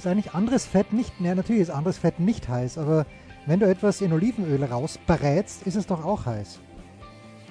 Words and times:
Ist 0.00 0.06
eigentlich 0.06 0.32
anderes 0.32 0.64
Fett 0.64 0.94
nicht, 0.94 1.20
ne, 1.20 1.36
natürlich 1.36 1.60
ist 1.60 1.68
anderes 1.68 1.98
Fett 1.98 2.20
nicht 2.20 2.48
heiß, 2.48 2.78
aber 2.78 3.04
wenn 3.44 3.60
du 3.60 3.66
etwas 3.66 4.00
in 4.00 4.14
Olivenöl 4.14 4.64
rausbrätst, 4.64 5.66
ist 5.66 5.76
es 5.76 5.86
doch 5.86 6.02
auch 6.02 6.24
heiß. 6.24 6.58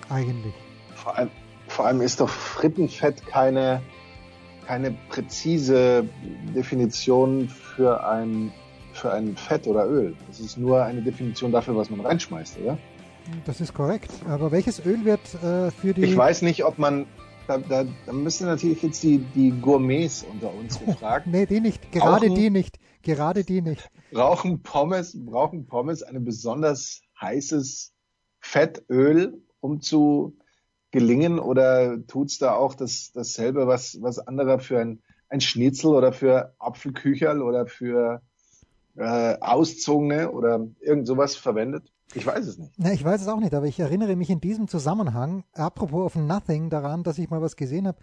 Eigentlich. 0.09 0.55
Vor 0.95 1.15
allem, 1.15 1.29
vor 1.67 1.85
allem 1.85 2.01
ist 2.01 2.19
doch 2.19 2.27
Frittenfett 2.27 3.23
keine, 3.27 3.83
keine 4.65 4.97
präzise 5.09 6.09
Definition 6.55 7.49
für 7.49 8.03
ein, 8.03 8.51
für 8.93 9.13
ein 9.13 9.37
Fett 9.37 9.67
oder 9.67 9.85
Öl. 9.85 10.15
Das 10.27 10.39
ist 10.39 10.57
nur 10.57 10.83
eine 10.83 11.03
Definition 11.03 11.51
dafür, 11.51 11.75
was 11.75 11.91
man 11.91 11.99
reinschmeißt, 11.99 12.57
oder? 12.63 12.79
Das 13.45 13.61
ist 13.61 13.75
korrekt. 13.75 14.09
Aber 14.27 14.51
welches 14.51 14.83
Öl 14.83 15.05
wird 15.05 15.21
äh, 15.43 15.69
für 15.69 15.93
die. 15.93 16.01
Ich 16.01 16.17
weiß 16.17 16.41
nicht, 16.41 16.65
ob 16.65 16.79
man. 16.79 17.05
Da, 17.49 17.57
da, 17.57 17.83
da 18.05 18.13
müssen 18.13 18.45
natürlich 18.45 18.83
jetzt 18.83 19.01
die, 19.01 19.17
die 19.33 19.49
Gourmets 19.49 20.21
unter 20.21 20.53
uns 20.53 20.77
gefragt. 20.79 21.25
nee, 21.31 21.47
die 21.47 21.59
nicht. 21.59 21.91
Gerade 21.91 22.27
Rauchen- 22.27 22.35
die 22.35 22.51
nicht. 22.51 22.77
Gerade 23.01 23.43
die 23.43 23.63
nicht. 23.63 23.89
brauchen 24.11 24.61
Pommes, 24.61 25.17
brauchen 25.25 25.65
Pommes 25.65 26.03
ein 26.03 26.23
besonders 26.23 27.01
heißes 27.19 27.91
Fettöl, 28.39 29.41
um 29.61 29.81
zu 29.81 30.37
gelingen? 30.91 31.39
Oder 31.39 32.05
tut's 32.05 32.37
da 32.37 32.53
auch 32.53 32.75
das, 32.75 33.13
dasselbe, 33.13 33.65
was, 33.65 33.99
was 33.99 34.19
andere 34.19 34.59
für 34.59 34.79
ein, 34.79 35.01
ein 35.29 35.41
Schnitzel 35.41 35.95
oder 35.95 36.13
für 36.13 36.53
Apfelkücherl 36.59 37.41
oder 37.41 37.65
für 37.65 38.21
äh, 38.95 39.39
Auszogene 39.39 40.29
oder 40.31 40.67
irgend 40.81 41.07
sowas 41.07 41.35
verwendet? 41.35 41.91
Ich 42.13 42.25
weiß 42.25 42.47
es 42.47 42.57
nicht. 42.57 42.73
Na, 42.77 42.91
ich 42.91 43.03
weiß 43.03 43.21
es 43.21 43.27
auch 43.27 43.39
nicht, 43.39 43.53
aber 43.53 43.67
ich 43.67 43.79
erinnere 43.79 44.15
mich 44.15 44.29
in 44.29 44.41
diesem 44.41 44.67
Zusammenhang, 44.67 45.43
apropos 45.53 46.05
of 46.05 46.15
Nothing, 46.15 46.69
daran, 46.69 47.03
dass 47.03 47.19
ich 47.19 47.29
mal 47.29 47.41
was 47.41 47.55
gesehen 47.55 47.87
habe. 47.87 47.99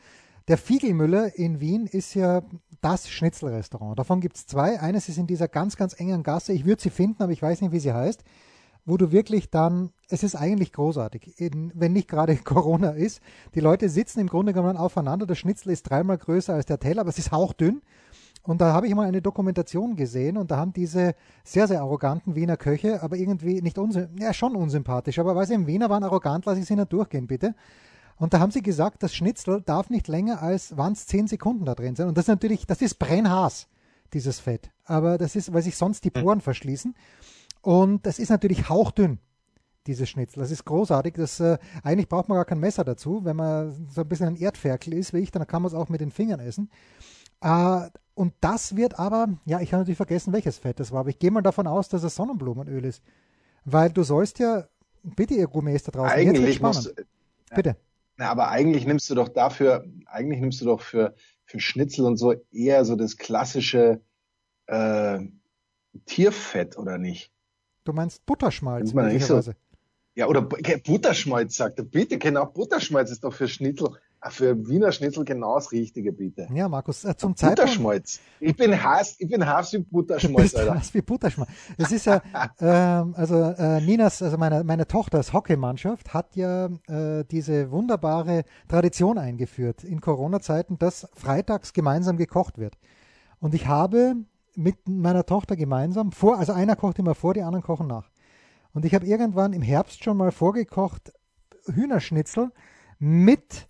Der 0.48 0.58
Fiegelmüller 0.58 1.36
in 1.36 1.60
Wien 1.60 1.86
ist 1.86 2.14
ja 2.14 2.42
das 2.80 3.08
Schnitzelrestaurant. 3.08 3.98
Davon 3.98 4.20
gibt 4.20 4.36
es 4.36 4.46
zwei. 4.46 4.78
Eines 4.78 5.08
ist 5.08 5.18
in 5.18 5.26
dieser 5.26 5.48
ganz, 5.48 5.76
ganz 5.76 5.98
engen 5.98 6.22
Gasse. 6.22 6.52
Ich 6.52 6.64
würde 6.64 6.80
sie 6.80 6.90
finden, 6.90 7.22
aber 7.22 7.32
ich 7.32 7.42
weiß 7.42 7.62
nicht, 7.62 7.72
wie 7.72 7.80
sie 7.80 7.92
heißt. 7.92 8.22
Wo 8.84 8.96
du 8.96 9.10
wirklich 9.10 9.50
dann, 9.50 9.90
es 10.08 10.22
ist 10.22 10.36
eigentlich 10.36 10.72
großartig, 10.72 11.40
in, 11.40 11.72
wenn 11.74 11.92
nicht 11.92 12.06
gerade 12.06 12.36
Corona 12.44 12.90
ist. 12.90 13.20
Die 13.56 13.60
Leute 13.60 13.88
sitzen 13.88 14.20
im 14.20 14.28
Grunde 14.28 14.52
genommen 14.52 14.76
aufeinander. 14.76 15.26
Das 15.26 15.38
Schnitzel 15.38 15.72
ist 15.72 15.82
dreimal 15.82 16.18
größer 16.18 16.54
als 16.54 16.66
der 16.66 16.78
Teller, 16.78 17.00
aber 17.00 17.10
es 17.10 17.18
ist 17.18 17.32
hauchdünn. 17.32 17.82
Und 18.46 18.60
da 18.60 18.72
habe 18.72 18.86
ich 18.86 18.94
mal 18.94 19.06
eine 19.06 19.20
Dokumentation 19.20 19.96
gesehen 19.96 20.36
und 20.36 20.52
da 20.52 20.56
haben 20.56 20.72
diese 20.72 21.14
sehr, 21.42 21.66
sehr 21.66 21.80
arroganten 21.80 22.36
Wiener 22.36 22.56
Köche, 22.56 23.02
aber 23.02 23.16
irgendwie 23.16 23.60
nicht 23.60 23.76
unsympathisch, 23.76 24.22
ja 24.22 24.32
schon 24.32 24.54
unsympathisch, 24.54 25.18
aber 25.18 25.34
weil 25.34 25.46
sie 25.46 25.54
im 25.54 25.66
Wiener 25.66 25.90
waren 25.90 26.04
arrogant, 26.04 26.46
lasse 26.46 26.60
ich 26.60 26.66
sie 26.66 26.76
nicht 26.76 26.92
durchgehen, 26.92 27.26
bitte. 27.26 27.54
Und 28.18 28.32
da 28.32 28.40
haben 28.40 28.52
sie 28.52 28.62
gesagt, 28.62 29.02
das 29.02 29.14
Schnitzel 29.14 29.62
darf 29.62 29.90
nicht 29.90 30.06
länger 30.06 30.42
als, 30.42 30.76
waren 30.76 30.92
es 30.92 31.06
zehn 31.06 31.26
Sekunden 31.26 31.64
da 31.64 31.74
drin 31.74 31.96
sein. 31.96 32.06
Und 32.06 32.16
das 32.16 32.24
ist 32.24 32.28
natürlich, 32.28 32.66
das 32.66 32.80
ist 32.82 32.98
brennhaß, 32.98 33.66
dieses 34.14 34.38
Fett. 34.38 34.70
Aber 34.84 35.18
das 35.18 35.34
ist, 35.34 35.52
weil 35.52 35.62
sich 35.62 35.76
sonst 35.76 36.04
die 36.04 36.10
Poren 36.10 36.40
verschließen. 36.40 36.94
Und 37.62 38.06
das 38.06 38.20
ist 38.20 38.30
natürlich 38.30 38.68
hauchdünn, 38.68 39.18
dieses 39.88 40.08
Schnitzel. 40.08 40.40
Das 40.40 40.52
ist 40.52 40.64
großartig. 40.64 41.14
Das, 41.14 41.40
äh, 41.40 41.58
eigentlich 41.82 42.08
braucht 42.08 42.28
man 42.28 42.36
gar 42.36 42.44
kein 42.44 42.60
Messer 42.60 42.84
dazu. 42.84 43.24
Wenn 43.24 43.36
man 43.36 43.88
so 43.90 44.02
ein 44.02 44.08
bisschen 44.08 44.28
ein 44.28 44.36
Erdferkel 44.36 44.94
ist 44.94 45.12
wie 45.12 45.18
ich, 45.18 45.32
dann 45.32 45.46
kann 45.46 45.62
man 45.62 45.68
es 45.68 45.74
auch 45.74 45.88
mit 45.88 46.00
den 46.00 46.12
Fingern 46.12 46.40
essen. 46.40 46.70
Äh, 47.42 47.88
und 48.16 48.34
das 48.40 48.74
wird 48.74 48.98
aber, 48.98 49.28
ja, 49.44 49.60
ich 49.60 49.72
habe 49.72 49.82
natürlich 49.82 49.96
vergessen, 49.98 50.32
welches 50.32 50.58
Fett 50.58 50.80
das 50.80 50.90
war, 50.90 51.00
aber 51.00 51.10
ich 51.10 51.18
gehe 51.20 51.30
mal 51.30 51.42
davon 51.42 51.66
aus, 51.68 51.88
dass 51.88 52.02
es 52.02 52.16
Sonnenblumenöl 52.16 52.84
ist. 52.84 53.02
Weil 53.64 53.90
du 53.90 54.02
sollst 54.02 54.38
ja, 54.40 54.66
bitte 55.02 55.34
ihr 55.34 55.46
Gourmets 55.46 55.84
da 55.84 55.92
draußen, 55.92 56.12
Eigentlich 56.12 56.60
musst, 56.60 56.94
Bitte. 57.54 57.76
na, 58.16 58.30
aber 58.30 58.48
eigentlich 58.48 58.86
nimmst 58.86 59.08
du 59.10 59.14
doch 59.14 59.28
dafür, 59.28 59.84
eigentlich 60.06 60.40
nimmst 60.40 60.60
du 60.60 60.64
doch 60.64 60.80
für, 60.80 61.14
für 61.44 61.60
Schnitzel 61.60 62.04
und 62.06 62.16
so 62.16 62.34
eher 62.50 62.84
so 62.84 62.96
das 62.96 63.16
klassische 63.16 64.00
äh, 64.66 65.20
Tierfett, 66.06 66.76
oder 66.78 66.98
nicht? 66.98 67.30
Du 67.84 67.92
meinst 67.92 68.24
Butterschmalz, 68.26 68.92
nicht 68.92 68.94
so- 68.94 69.00
möglicherweise. 69.02 69.56
Ja, 70.14 70.26
oder 70.28 70.40
Butterschmalz, 70.40 71.56
sagt 71.56 71.78
er. 71.78 71.84
Bitte, 71.84 72.16
genau, 72.18 72.46
Butterschmalz 72.46 73.10
ist 73.10 73.22
doch 73.24 73.34
für 73.34 73.48
Schnitzel, 73.48 73.90
für 74.28 74.68
Wiener 74.68 74.92
Schnitzel 74.92 75.24
genau 75.24 75.54
das 75.54 75.72
Richtige, 75.72 76.12
bitte. 76.12 76.48
Ja, 76.52 76.68
Markus, 76.68 77.04
äh, 77.04 77.16
zum 77.16 77.36
Zeitpunkt. 77.36 77.60
Butterschmalz. 77.60 78.20
Ich 78.40 78.56
bin 78.56 78.82
Hass, 78.82 79.16
ich 79.18 79.28
bin 79.28 79.46
Hass 79.46 79.72
wie 79.72 79.78
Du 79.78 79.84
Butterschmalz, 79.84 80.42
bist 80.42 80.56
Alter. 80.56 80.74
was 80.74 80.94
wie 80.94 81.02
Butterschmalz. 81.02 81.50
Es 81.78 81.92
ist 81.92 82.06
ja, 82.06 82.22
ähm, 82.60 83.14
also 83.16 83.36
äh, 83.36 83.80
Ninas, 83.80 84.22
also 84.22 84.36
meine, 84.36 84.64
meine 84.64 84.86
Tochters 84.86 85.32
Hockeymannschaft 85.32 86.14
hat 86.14 86.34
ja 86.36 86.66
äh, 86.88 87.24
diese 87.30 87.70
wunderbare 87.70 88.44
Tradition 88.68 89.18
eingeführt 89.18 89.84
in 89.84 90.00
Corona-Zeiten, 90.00 90.78
dass 90.78 91.08
freitags 91.14 91.72
gemeinsam 91.72 92.16
gekocht 92.16 92.58
wird. 92.58 92.76
Und 93.40 93.54
ich 93.54 93.66
habe 93.66 94.16
mit 94.54 94.88
meiner 94.88 95.26
Tochter 95.26 95.56
gemeinsam 95.56 96.12
vor, 96.12 96.38
also 96.38 96.52
einer 96.52 96.76
kocht 96.76 96.98
immer 96.98 97.14
vor, 97.14 97.34
die 97.34 97.42
anderen 97.42 97.62
kochen 97.62 97.86
nach. 97.86 98.08
Und 98.72 98.84
ich 98.84 98.94
habe 98.94 99.06
irgendwann 99.06 99.52
im 99.52 99.62
Herbst 99.62 100.02
schon 100.02 100.16
mal 100.16 100.32
vorgekocht 100.32 101.12
Hühnerschnitzel 101.66 102.52
mit 102.98 103.68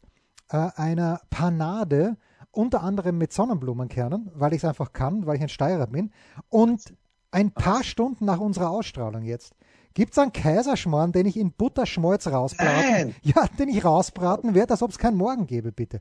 äh, 0.50 0.68
einer 0.76 1.20
Panade, 1.30 2.16
unter 2.50 2.82
anderem 2.82 3.18
mit 3.18 3.32
Sonnenblumenkernen, 3.32 4.30
weil 4.34 4.52
ich 4.52 4.58
es 4.58 4.64
einfach 4.64 4.92
kann, 4.92 5.26
weil 5.26 5.36
ich 5.36 5.42
ein 5.42 5.48
Steirer 5.48 5.86
bin. 5.86 6.10
Und 6.48 6.94
ein 7.30 7.50
paar 7.50 7.84
Stunden 7.84 8.24
nach 8.24 8.40
unserer 8.40 8.70
Ausstrahlung 8.70 9.22
jetzt 9.22 9.54
gibt 9.94 10.12
es 10.12 10.18
einen 10.18 10.32
Kaiserschmarrn, 10.32 11.12
den 11.12 11.26
ich 11.26 11.36
in 11.36 11.52
Butterschmalz 11.52 12.26
rausbraten, 12.26 12.90
Nein. 12.90 13.14
ja, 13.22 13.46
den 13.58 13.68
ich 13.68 13.84
rausbraten 13.84 14.54
werde, 14.54 14.72
als 14.72 14.82
ob 14.82 14.90
es 14.90 14.98
keinen 14.98 15.16
Morgen 15.16 15.46
gäbe, 15.46 15.72
bitte. 15.72 16.00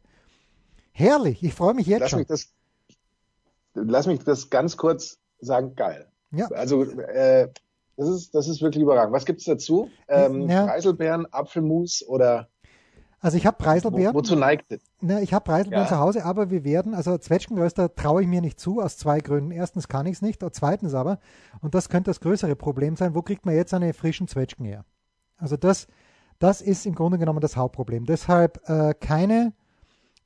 Herrlich, 0.91 1.44
ich 1.44 1.53
freue 1.53 1.73
mich 1.73 1.88
jetzt 1.88 2.01
Lass 2.01 2.09
schon. 2.12 2.19
mich 2.19 2.27
das, 2.27 2.47
lass 3.73 4.07
mich 4.07 4.19
das 4.23 4.50
ganz 4.50 4.77
kurz 4.77 5.17
sagen, 5.39 5.75
geil. 5.75 6.07
Ja. 6.31 6.47
Also, 6.51 6.83
äh, 6.83 7.50
das 7.97 8.09
ist, 8.09 8.35
das 8.35 8.47
ist 8.47 8.62
wirklich 8.62 8.83
überragend. 8.83 9.13
Was 9.13 9.25
gibt's 9.25 9.45
dazu? 9.45 9.89
Ähm, 10.07 10.50
Ja. 10.50 10.66
Preiselbeeren, 10.66 11.31
Apfelmus 11.31 12.03
oder 12.07 12.50
Also 13.25 13.38
ich 13.38 13.47
habe 13.47 13.58
wo, 13.59 13.63
Preiselbeeren. 13.63 14.13
wozu 14.13 14.36
neigt 14.36 14.72
es? 14.72 14.81
Ne, 15.02 15.19
ich 15.24 15.34
habe 15.34 15.44
Preiselbeeren 15.44 15.86
Ja. 15.86 15.90
zu 15.90 15.97
Hause, 15.97 16.25
aber 16.25 16.52
wir 16.52 16.63
werden, 16.63 16.94
also 16.94 17.18
Zwetschgenröster 17.18 17.96
traue 17.96 18.22
ich 18.22 18.28
mir 18.28 18.40
nicht 18.40 18.59
zu, 18.59 18.81
aus 18.81 18.97
zwei 18.97 19.19
Gründen. 19.19 19.50
Erstens 19.50 19.88
kann 19.88 20.06
ich 20.06 20.18
es 20.18 20.22
nicht, 20.22 20.44
und 20.44 20.53
zweitens 20.53 20.94
aber, 20.94 21.18
und 21.62 21.74
das 21.74 21.90
könnte 21.90 22.12
das 22.12 22.19
größere 22.19 22.56
Problem 22.56 22.96
sein, 22.96 23.16
wo 23.16 23.24
kriegt 23.24 23.47
man 23.47 23.56
jetzt 23.56 23.74
eine 23.74 23.94
frischen 23.94 24.28
Zwetschgen 24.28 24.68
her? 24.68 24.86
Also 25.38 25.58
das, 25.58 25.88
das 26.38 26.62
ist 26.62 26.86
im 26.86 26.94
Grunde 26.94 27.18
genommen 27.18 27.40
das 27.40 27.58
Hauptproblem. 27.58 28.06
Deshalb 28.06 28.62
äh, 28.69 28.94
keine, 28.94 29.53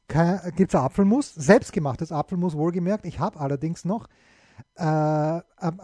kein, 0.09 0.51
gibt 0.57 0.73
es 0.73 0.79
Apfelmus, 0.79 1.33
selbstgemachtes 1.33 2.11
Apfelmus 2.11 2.57
wohlgemerkt. 2.57 3.05
Ich 3.05 3.19
habe 3.21 3.39
allerdings 3.39 3.85
noch 3.85 4.07
äh, 4.75 4.83
ein 4.83 5.41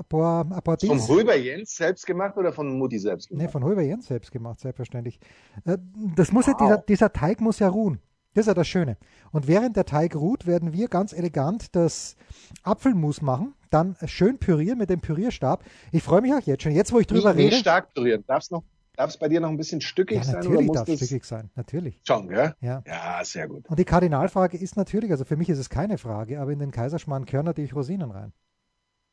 paar, 0.09 0.45
ein 0.45 0.61
paar 0.63 0.77
Dings. 0.77 1.09
Röber 1.09 1.35
Jens 1.35 1.75
selbst 1.75 2.05
gemacht 2.05 2.37
oder 2.37 2.51
von 2.53 2.77
Mutti 2.77 2.99
selbst 2.99 3.31
Nee, 3.31 3.37
gemacht? 3.37 3.51
von 3.51 3.63
Holber 3.63 3.81
Jens 3.81 4.07
selbst 4.07 4.31
gemacht, 4.31 4.59
selbstverständlich. 4.59 5.19
Äh, 5.65 5.77
Das 6.15 6.31
muss 6.31 6.45
ja, 6.47 6.53
Wow. 6.53 6.61
dieser, 6.61 6.77
dieser 6.79 7.13
Teig 7.13 7.41
muss 7.41 7.59
ja 7.59 7.67
ruhen. 7.69 7.99
Das 8.33 8.43
ist 8.43 8.47
ja 8.47 8.53
das 8.53 8.67
Schöne. 8.67 8.97
Und 9.31 9.47
während 9.47 9.77
der 9.77 9.85
Teig 9.85 10.13
ruht, 10.15 10.45
werden 10.45 10.73
wir 10.73 10.89
ganz 10.89 11.13
elegant 11.13 11.73
das 11.75 12.17
Apfelmus 12.63 13.21
machen, 13.21 13.53
dann 13.69 13.95
schön 14.05 14.37
pürieren 14.39 14.77
mit 14.77 14.89
dem 14.89 14.99
Pürierstab. 14.99 15.63
Ich 15.93 16.03
freue 16.03 16.21
mich 16.21 16.33
auch 16.33 16.41
jetzt 16.41 16.63
schon. 16.63 16.73
Jetzt, 16.73 16.91
wo 16.91 16.99
ich 16.99 17.07
drüber 17.07 17.33
Wie, 17.35 17.39
wie 17.39 17.43
rede. 17.45 17.55
stark 17.55 17.93
pürieren? 17.93 18.25
Darf's 18.27 18.51
noch, 18.51 18.63
darf's 18.97 19.17
bei 19.17 19.29
dir 19.29 19.39
noch 19.39 19.47
ein 19.49 19.55
bisschen 19.57 19.79
stückig 19.79 20.17
Ja, 20.17 20.23
sein 20.23 20.35
natürlich 20.35 20.69
darf 20.71 20.87
es 20.89 20.99
stückig 21.05 21.23
sein. 21.23 21.49
Natürlich. 21.55 22.01
schon, 22.05 22.27
gell? 22.27 22.53
Ja. 22.59 22.83
Ja, 22.85 23.21
sehr 23.23 23.47
gut. 23.47 23.67
Und 23.69 23.79
die 23.79 23.85
Kardinalfrage 23.85 24.57
ist 24.57 24.75
natürlich, 24.75 25.11
also 25.11 25.23
für 25.23 25.37
mich 25.37 25.47
ist 25.49 25.59
es 25.59 25.69
keine 25.69 25.97
Frage, 25.97 26.41
aber 26.41 26.51
in 26.51 26.59
den 26.59 26.71
Kaiserschmarrn 26.71 27.23
gehören 27.25 27.45
natürlich 27.45 27.73
Rosinen 27.73 28.11
rein. 28.11 28.33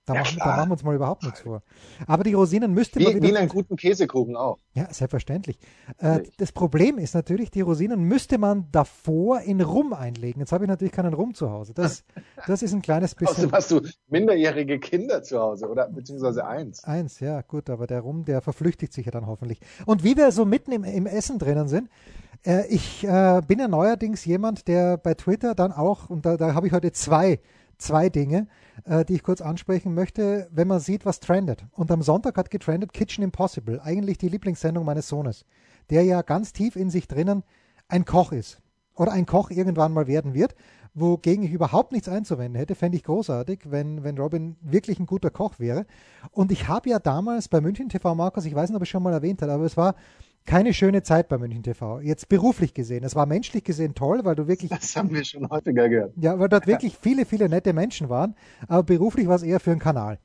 Da, 0.05 0.15
Ja, 0.15 0.21
machen, 0.23 0.37
da 0.39 0.47
machen 0.57 0.69
wir 0.69 0.73
uns 0.73 0.83
mal 0.83 0.95
überhaupt 0.97 1.23
nichts 1.23 1.41
vor. 1.43 1.63
Aber 2.09 2.25
die 2.25 2.35
Rosinen 2.35 2.75
müsste 2.75 2.99
Wie, 2.99 3.05
man 3.05 3.13
wie 3.15 3.17
wieder 3.19 3.29
in 3.29 3.37
einem 3.37 3.49
guten 3.49 3.77
Käsekuchen 3.77 4.35
auch. 4.37 4.59
Ja, 4.75 4.93
selbstverständlich. 4.93 5.61
Äh, 5.99 6.23
das 6.39 6.51
Problem 6.51 6.99
ist 6.99 7.15
natürlich, 7.15 7.53
die 7.53 7.61
Rosinen 7.61 8.03
müsste 8.03 8.39
man 8.39 8.67
davor 8.73 9.43
in 9.43 9.61
Rum 9.61 9.93
einlegen. 9.93 10.41
Jetzt 10.41 10.51
habe 10.51 10.65
ich 10.65 10.69
natürlich 10.69 10.93
keinen 10.93 11.15
Rum 11.15 11.35
zu 11.35 11.51
Hause. 11.51 11.73
Das, 11.73 12.03
das 12.49 12.63
ist 12.63 12.73
ein 12.73 12.83
kleines 12.83 13.15
bisschen. 13.15 13.51
Außerdem 13.51 13.53
hast 13.53 13.71
du 13.71 13.81
minderjährige 14.09 14.81
Kinder 14.81 15.23
zu 15.23 15.39
Hause 15.39 15.69
oder 15.69 15.89
beziehungsweise 15.89 16.47
eins. 16.47 16.83
Eins, 16.83 17.21
ja, 17.21 17.41
gut, 17.43 17.71
aber 17.71 17.87
der 17.87 18.01
Rum, 18.01 18.25
der 18.25 18.41
verflüchtigt 18.41 18.93
sich 18.93 19.07
ja 19.07 19.13
dann 19.13 19.27
hoffentlich. 19.27 19.61
Und 19.87 20.03
wie 20.03 20.17
wir 20.17 20.33
so 20.33 20.45
mitten 20.45 20.73
im, 20.73 20.83
im 20.83 21.07
Essen 21.07 21.39
drinnen 21.39 21.69
sind, 21.69 21.89
äh, 22.45 22.67
ich 22.67 23.05
äh, 23.05 23.41
bin 23.47 23.61
ja 23.61 23.69
neuerdings 23.69 24.25
jemand, 24.25 24.67
der 24.67 24.97
bei 24.97 25.15
Twitter 25.15 25.55
dann 25.55 25.71
auch, 25.71 26.11
und 26.11 26.27
da, 26.27 26.37
da 26.37 26.55
habe 26.55 26.67
ich 26.67 26.73
heute 26.73 26.91
zwei 26.91 27.39
zwei 27.83 28.09
Dinge, 28.09 28.47
äh, 28.85 29.05
die 29.05 29.15
ich 29.15 29.23
kurz 29.23 29.41
ansprechen 29.41 29.95
möchte, 29.95 30.49
wenn 30.51 30.69
man 30.69 30.81
sieht, 30.81 31.05
was 31.05 31.21
trendet. 31.21 31.67
Und 31.73 31.91
am 31.91 32.03
Sonntag 32.03 32.37
hat 32.37 32.51
getrendet 32.51 32.93
Kitchen 32.93 33.23
Impossible, 33.23 33.81
eigentlich 33.81 34.19
die 34.19 34.29
Lieblingssendung 34.29 34.85
meines 34.85 35.09
Sohnes, 35.09 35.45
der 35.91 36.05
ja 36.05 36.23
ganz 36.23 36.53
tief 36.53 36.77
in 36.77 36.91
sich 36.91 37.09
drinnen 37.09 37.43
ein 37.89 38.05
Koch 38.05 38.33
ist 38.33 38.63
oder 38.95 39.13
ein 39.13 39.27
Koch 39.27 39.51
irgendwann 39.51 39.93
mal 39.93 40.07
werden 40.07 40.35
wird, 40.35 40.55
wogegen 40.95 41.45
ich 41.45 41.53
überhaupt 41.53 41.93
nichts 41.93 42.09
einzuwenden 42.09 42.59
hätte, 42.59 42.75
fände 42.75 42.97
ich 42.97 43.05
großartig, 43.05 43.71
wenn, 43.71 44.05
wenn 44.05 44.19
Robin 44.19 44.57
wirklich 44.61 44.99
ein 44.99 45.07
guter 45.07 45.31
Koch 45.31 45.59
wäre. 45.59 45.87
Und 46.31 46.53
ich 46.53 46.69
habe 46.69 46.91
ja 46.91 46.99
damals 46.99 47.49
bei 47.49 47.61
München 47.61 47.89
TV, 47.89 48.15
Markus, 48.15 48.45
ich 48.45 48.55
weiß 48.55 48.71
nicht, 48.71 48.77
ob 48.77 48.83
ich 48.83 48.91
schon 48.91 49.03
mal 49.03 49.13
erwähnt 49.13 49.41
habe, 49.43 49.53
aber 49.53 49.65
es 49.65 49.77
war 49.77 49.95
keine 50.45 50.75
schöne 50.75 51.03
Zeit 51.03 51.29
bei 51.29 51.39
München 51.39 51.63
TV. 51.63 52.01
Jetzt 52.01 52.29
beruflich 52.29 52.75
gesehen. 52.75 53.05
Es 53.05 53.15
war 53.15 53.27
menschlich 53.27 53.65
gesehen 53.65 53.95
toll, 53.95 54.21
weil 54.25 54.35
du 54.35 54.49
wirklich. 54.49 54.71
Das 54.71 54.97
haben 54.97 55.11
wir 55.11 55.25
schon 55.25 55.49
häufiger 55.49 55.89
gehört. 55.89 56.13
Ja, 56.17 56.39
weil 56.39 56.49
dort 56.49 56.67
wirklich 56.67 56.99
viele, 57.01 57.25
viele 57.27 57.49
nette 57.49 57.73
Menschen 57.73 58.09
waren. 58.09 58.35
Aber 58.69 58.83
beruflich 58.83 59.27
war 59.29 59.37
es 59.37 59.43
eher 59.43 59.61
für 59.61 59.71
einen 59.71 59.81
Kanal. 59.81 60.19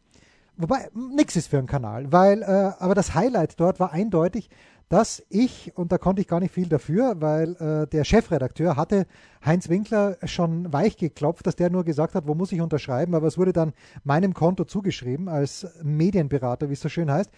Wobei, 0.57 0.89
nichts 1.15 1.35
ist 1.35 1.47
für 1.47 1.59
einen 1.59 1.67
Kanal, 1.67 2.11
weil, 2.11 2.41
äh, 2.41 2.45
aber 2.79 2.95
das 2.95 3.13
Highlight 3.13 3.59
dort 3.59 3.79
war 3.79 3.93
eindeutig, 3.93 4.49
dass 4.89 5.23
ich, 5.29 5.73
und 5.75 5.91
da 5.91 5.97
konnte 5.97 6.21
ich 6.21 6.27
gar 6.27 6.39
nicht 6.39 6.53
viel 6.53 6.67
dafür, 6.67 7.15
weil 7.19 7.55
äh, 7.57 7.87
der 7.87 8.03
Chefredakteur 8.03 8.75
hatte 8.75 9.05
Heinz 9.45 9.69
Winkler 9.69 10.17
schon 10.23 10.71
weich 10.71 10.97
geklopft, 10.97 11.45
dass 11.45 11.57
der 11.57 11.69
nur 11.69 11.83
gesagt 11.83 12.15
hat, 12.15 12.25
wo 12.25 12.33
muss 12.33 12.51
ich 12.51 12.61
unterschreiben, 12.61 13.13
aber 13.13 13.27
es 13.27 13.37
wurde 13.37 13.53
dann 13.53 13.73
meinem 14.03 14.33
Konto 14.33 14.63
zugeschrieben 14.63 15.27
als 15.27 15.67
Medienberater, 15.83 16.69
wie 16.69 16.73
es 16.73 16.81
so 16.81 16.89
schön 16.89 17.11
heißt. 17.11 17.29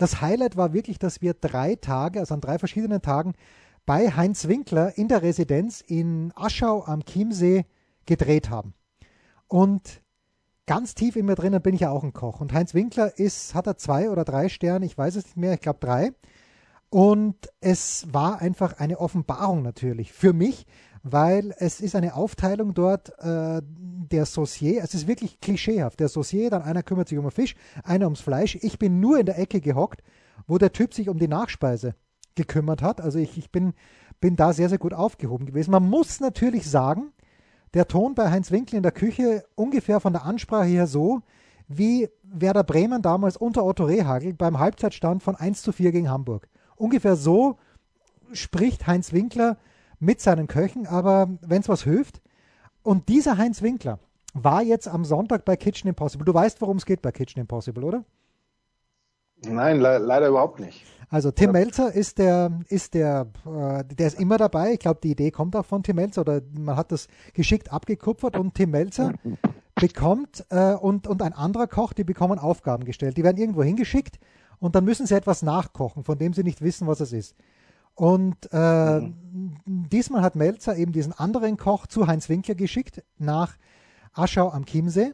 Das 0.00 0.22
Highlight 0.22 0.56
war 0.56 0.72
wirklich, 0.72 0.98
dass 0.98 1.20
wir 1.20 1.34
drei 1.34 1.74
Tage, 1.74 2.20
also 2.20 2.32
an 2.32 2.40
drei 2.40 2.58
verschiedenen 2.58 3.02
Tagen, 3.02 3.34
bei 3.84 4.10
Heinz 4.10 4.48
Winkler 4.48 4.96
in 4.96 5.08
der 5.08 5.20
Residenz 5.20 5.82
in 5.82 6.32
Aschau 6.36 6.82
am 6.86 7.04
Chiemsee 7.04 7.66
gedreht 8.06 8.48
haben. 8.48 8.72
Und 9.46 10.00
ganz 10.64 10.94
tief 10.94 11.16
in 11.16 11.26
mir 11.26 11.34
drinnen 11.34 11.60
bin 11.60 11.74
ich 11.74 11.82
ja 11.82 11.90
auch 11.90 12.02
ein 12.02 12.14
Koch. 12.14 12.40
Und 12.40 12.54
Heinz 12.54 12.72
Winkler 12.72 13.18
ist, 13.18 13.54
hat 13.54 13.66
er 13.66 13.76
zwei 13.76 14.08
oder 14.08 14.24
drei 14.24 14.48
Sterne, 14.48 14.86
ich 14.86 14.96
weiß 14.96 15.16
es 15.16 15.26
nicht 15.26 15.36
mehr, 15.36 15.52
ich 15.52 15.60
glaube 15.60 15.80
drei. 15.80 16.12
Und 16.90 17.36
es 17.60 18.06
war 18.12 18.40
einfach 18.40 18.78
eine 18.78 18.98
Offenbarung 18.98 19.62
natürlich 19.62 20.12
für 20.12 20.32
mich, 20.32 20.66
weil 21.02 21.54
es 21.58 21.80
ist 21.80 21.94
eine 21.94 22.14
Aufteilung 22.14 22.74
dort 22.74 23.16
äh, 23.20 23.62
der 23.62 24.26
Saucier, 24.26 24.82
es 24.82 24.92
ist 24.92 25.06
wirklich 25.06 25.40
klischeehaft. 25.40 26.00
Der 26.00 26.08
Saucier, 26.08 26.50
dann 26.50 26.62
einer 26.62 26.82
kümmert 26.82 27.08
sich 27.08 27.16
um 27.16 27.24
den 27.24 27.30
Fisch, 27.30 27.54
einer 27.84 28.06
ums 28.06 28.20
Fleisch. 28.20 28.58
Ich 28.60 28.78
bin 28.78 28.98
nur 28.98 29.18
in 29.18 29.26
der 29.26 29.38
Ecke 29.38 29.60
gehockt, 29.60 30.02
wo 30.46 30.58
der 30.58 30.72
Typ 30.72 30.92
sich 30.92 31.08
um 31.08 31.18
die 31.18 31.28
Nachspeise 31.28 31.94
gekümmert 32.34 32.82
hat. 32.82 33.00
Also 33.00 33.20
ich, 33.20 33.38
ich 33.38 33.50
bin, 33.50 33.72
bin 34.20 34.34
da 34.34 34.52
sehr, 34.52 34.68
sehr 34.68 34.78
gut 34.78 34.92
aufgehoben 34.92 35.46
gewesen. 35.46 35.70
Man 35.70 35.88
muss 35.88 36.18
natürlich 36.18 36.68
sagen, 36.68 37.12
der 37.72 37.86
Ton 37.86 38.16
bei 38.16 38.30
Heinz 38.30 38.50
Winkel 38.50 38.76
in 38.76 38.82
der 38.82 38.92
Küche 38.92 39.44
ungefähr 39.54 40.00
von 40.00 40.12
der 40.12 40.24
Ansprache 40.24 40.66
her 40.66 40.88
so, 40.88 41.20
wie 41.68 42.08
Werder 42.24 42.64
Bremen 42.64 43.00
damals 43.00 43.36
unter 43.36 43.64
Otto 43.64 43.84
Rehagel 43.84 44.34
beim 44.34 44.58
Halbzeitstand 44.58 45.22
von 45.22 45.36
1 45.36 45.62
zu 45.62 45.70
4 45.70 45.92
gegen 45.92 46.10
Hamburg. 46.10 46.48
Ungefähr 46.80 47.16
so 47.16 47.58
spricht 48.32 48.86
Heinz 48.86 49.12
Winkler 49.12 49.58
mit 49.98 50.20
seinen 50.20 50.46
Köchen, 50.46 50.86
aber 50.86 51.28
wenn 51.42 51.60
es 51.60 51.68
was 51.68 51.82
hilft. 51.82 52.22
Und 52.82 53.08
dieser 53.08 53.36
Heinz 53.36 53.60
Winkler 53.60 53.98
war 54.32 54.62
jetzt 54.62 54.88
am 54.88 55.04
Sonntag 55.04 55.44
bei 55.44 55.56
Kitchen 55.56 55.88
Impossible. 55.88 56.24
Du 56.24 56.32
weißt, 56.32 56.60
worum 56.60 56.78
es 56.78 56.86
geht 56.86 57.02
bei 57.02 57.12
Kitchen 57.12 57.40
Impossible, 57.40 57.84
oder? 57.84 58.04
Nein, 59.42 59.80
le 59.80 59.98
leider 59.98 60.28
überhaupt 60.28 60.60
nicht. 60.60 60.84
Also 61.08 61.30
Tim 61.32 61.52
Melzer 61.52 61.92
ist 61.92 62.18
der, 62.18 62.60
ist 62.68 62.94
der, 62.94 63.26
äh, 63.44 63.84
der 63.84 64.06
ist 64.06 64.20
immer 64.20 64.38
dabei. 64.38 64.74
Ich 64.74 64.78
glaube, 64.78 65.00
die 65.02 65.10
Idee 65.10 65.30
kommt 65.32 65.56
auch 65.56 65.64
von 65.64 65.82
Tim 65.82 65.96
Melzer 65.96 66.20
oder 66.20 66.40
man 66.56 66.76
hat 66.76 66.92
das 66.92 67.08
geschickt 67.34 67.72
abgekupfert 67.72 68.38
und 68.38 68.54
Tim 68.54 68.70
Melzer 68.70 69.14
bekommt 69.74 70.46
äh, 70.50 70.74
und, 70.74 71.08
und 71.08 71.20
ein 71.22 71.32
anderer 71.32 71.66
Koch, 71.66 71.92
die 71.92 72.04
bekommen 72.04 72.38
Aufgaben 72.38 72.84
gestellt. 72.84 73.16
Die 73.16 73.24
werden 73.24 73.38
irgendwo 73.38 73.62
hingeschickt 73.62 74.18
und 74.60 74.74
dann 74.74 74.84
müssen 74.84 75.06
sie 75.06 75.14
etwas 75.14 75.42
nachkochen, 75.42 76.04
von 76.04 76.18
dem 76.18 76.32
sie 76.32 76.44
nicht 76.44 76.60
wissen, 76.60 76.86
was 76.86 77.00
es 77.00 77.12
ist. 77.12 77.34
Und 77.94 78.36
äh, 78.52 79.00
mhm. 79.00 79.56
diesmal 79.66 80.22
hat 80.22 80.36
Melzer 80.36 80.76
eben 80.76 80.92
diesen 80.92 81.12
anderen 81.12 81.56
Koch 81.56 81.86
zu 81.86 82.06
Heinz 82.06 82.28
Winkler 82.28 82.54
geschickt 82.54 83.02
nach 83.18 83.56
Aschau 84.12 84.50
am 84.50 84.64
Chiemsee. 84.64 85.12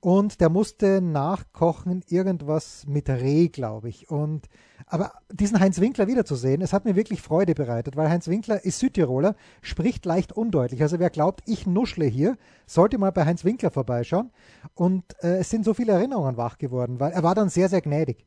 Und 0.00 0.40
der 0.40 0.48
musste 0.48 1.00
nachkochen 1.00 2.02
irgendwas 2.06 2.86
mit 2.86 3.08
Reh, 3.08 3.48
glaube 3.48 3.88
ich. 3.88 4.08
Und 4.08 4.46
aber 4.86 5.12
diesen 5.32 5.58
Heinz 5.58 5.80
Winkler 5.80 6.06
wiederzusehen, 6.06 6.62
es 6.62 6.72
hat 6.72 6.84
mir 6.84 6.94
wirklich 6.94 7.20
Freude 7.20 7.54
bereitet, 7.54 7.96
weil 7.96 8.08
Heinz 8.08 8.28
Winkler 8.28 8.64
ist 8.64 8.78
Südtiroler, 8.78 9.34
spricht 9.60 10.06
leicht 10.06 10.32
undeutlich. 10.32 10.82
Also 10.82 11.00
wer 11.00 11.10
glaubt, 11.10 11.42
ich 11.46 11.66
nuschle 11.66 12.06
hier, 12.06 12.36
sollte 12.66 12.96
mal 12.96 13.10
bei 13.10 13.24
Heinz 13.24 13.44
Winkler 13.44 13.72
vorbeischauen. 13.72 14.30
Und 14.74 15.04
äh, 15.24 15.38
es 15.38 15.50
sind 15.50 15.64
so 15.64 15.74
viele 15.74 15.92
Erinnerungen 15.92 16.36
wach 16.36 16.58
geworden, 16.58 17.00
weil 17.00 17.10
er 17.10 17.24
war 17.24 17.34
dann 17.34 17.48
sehr, 17.48 17.68
sehr 17.68 17.80
gnädig. 17.80 18.24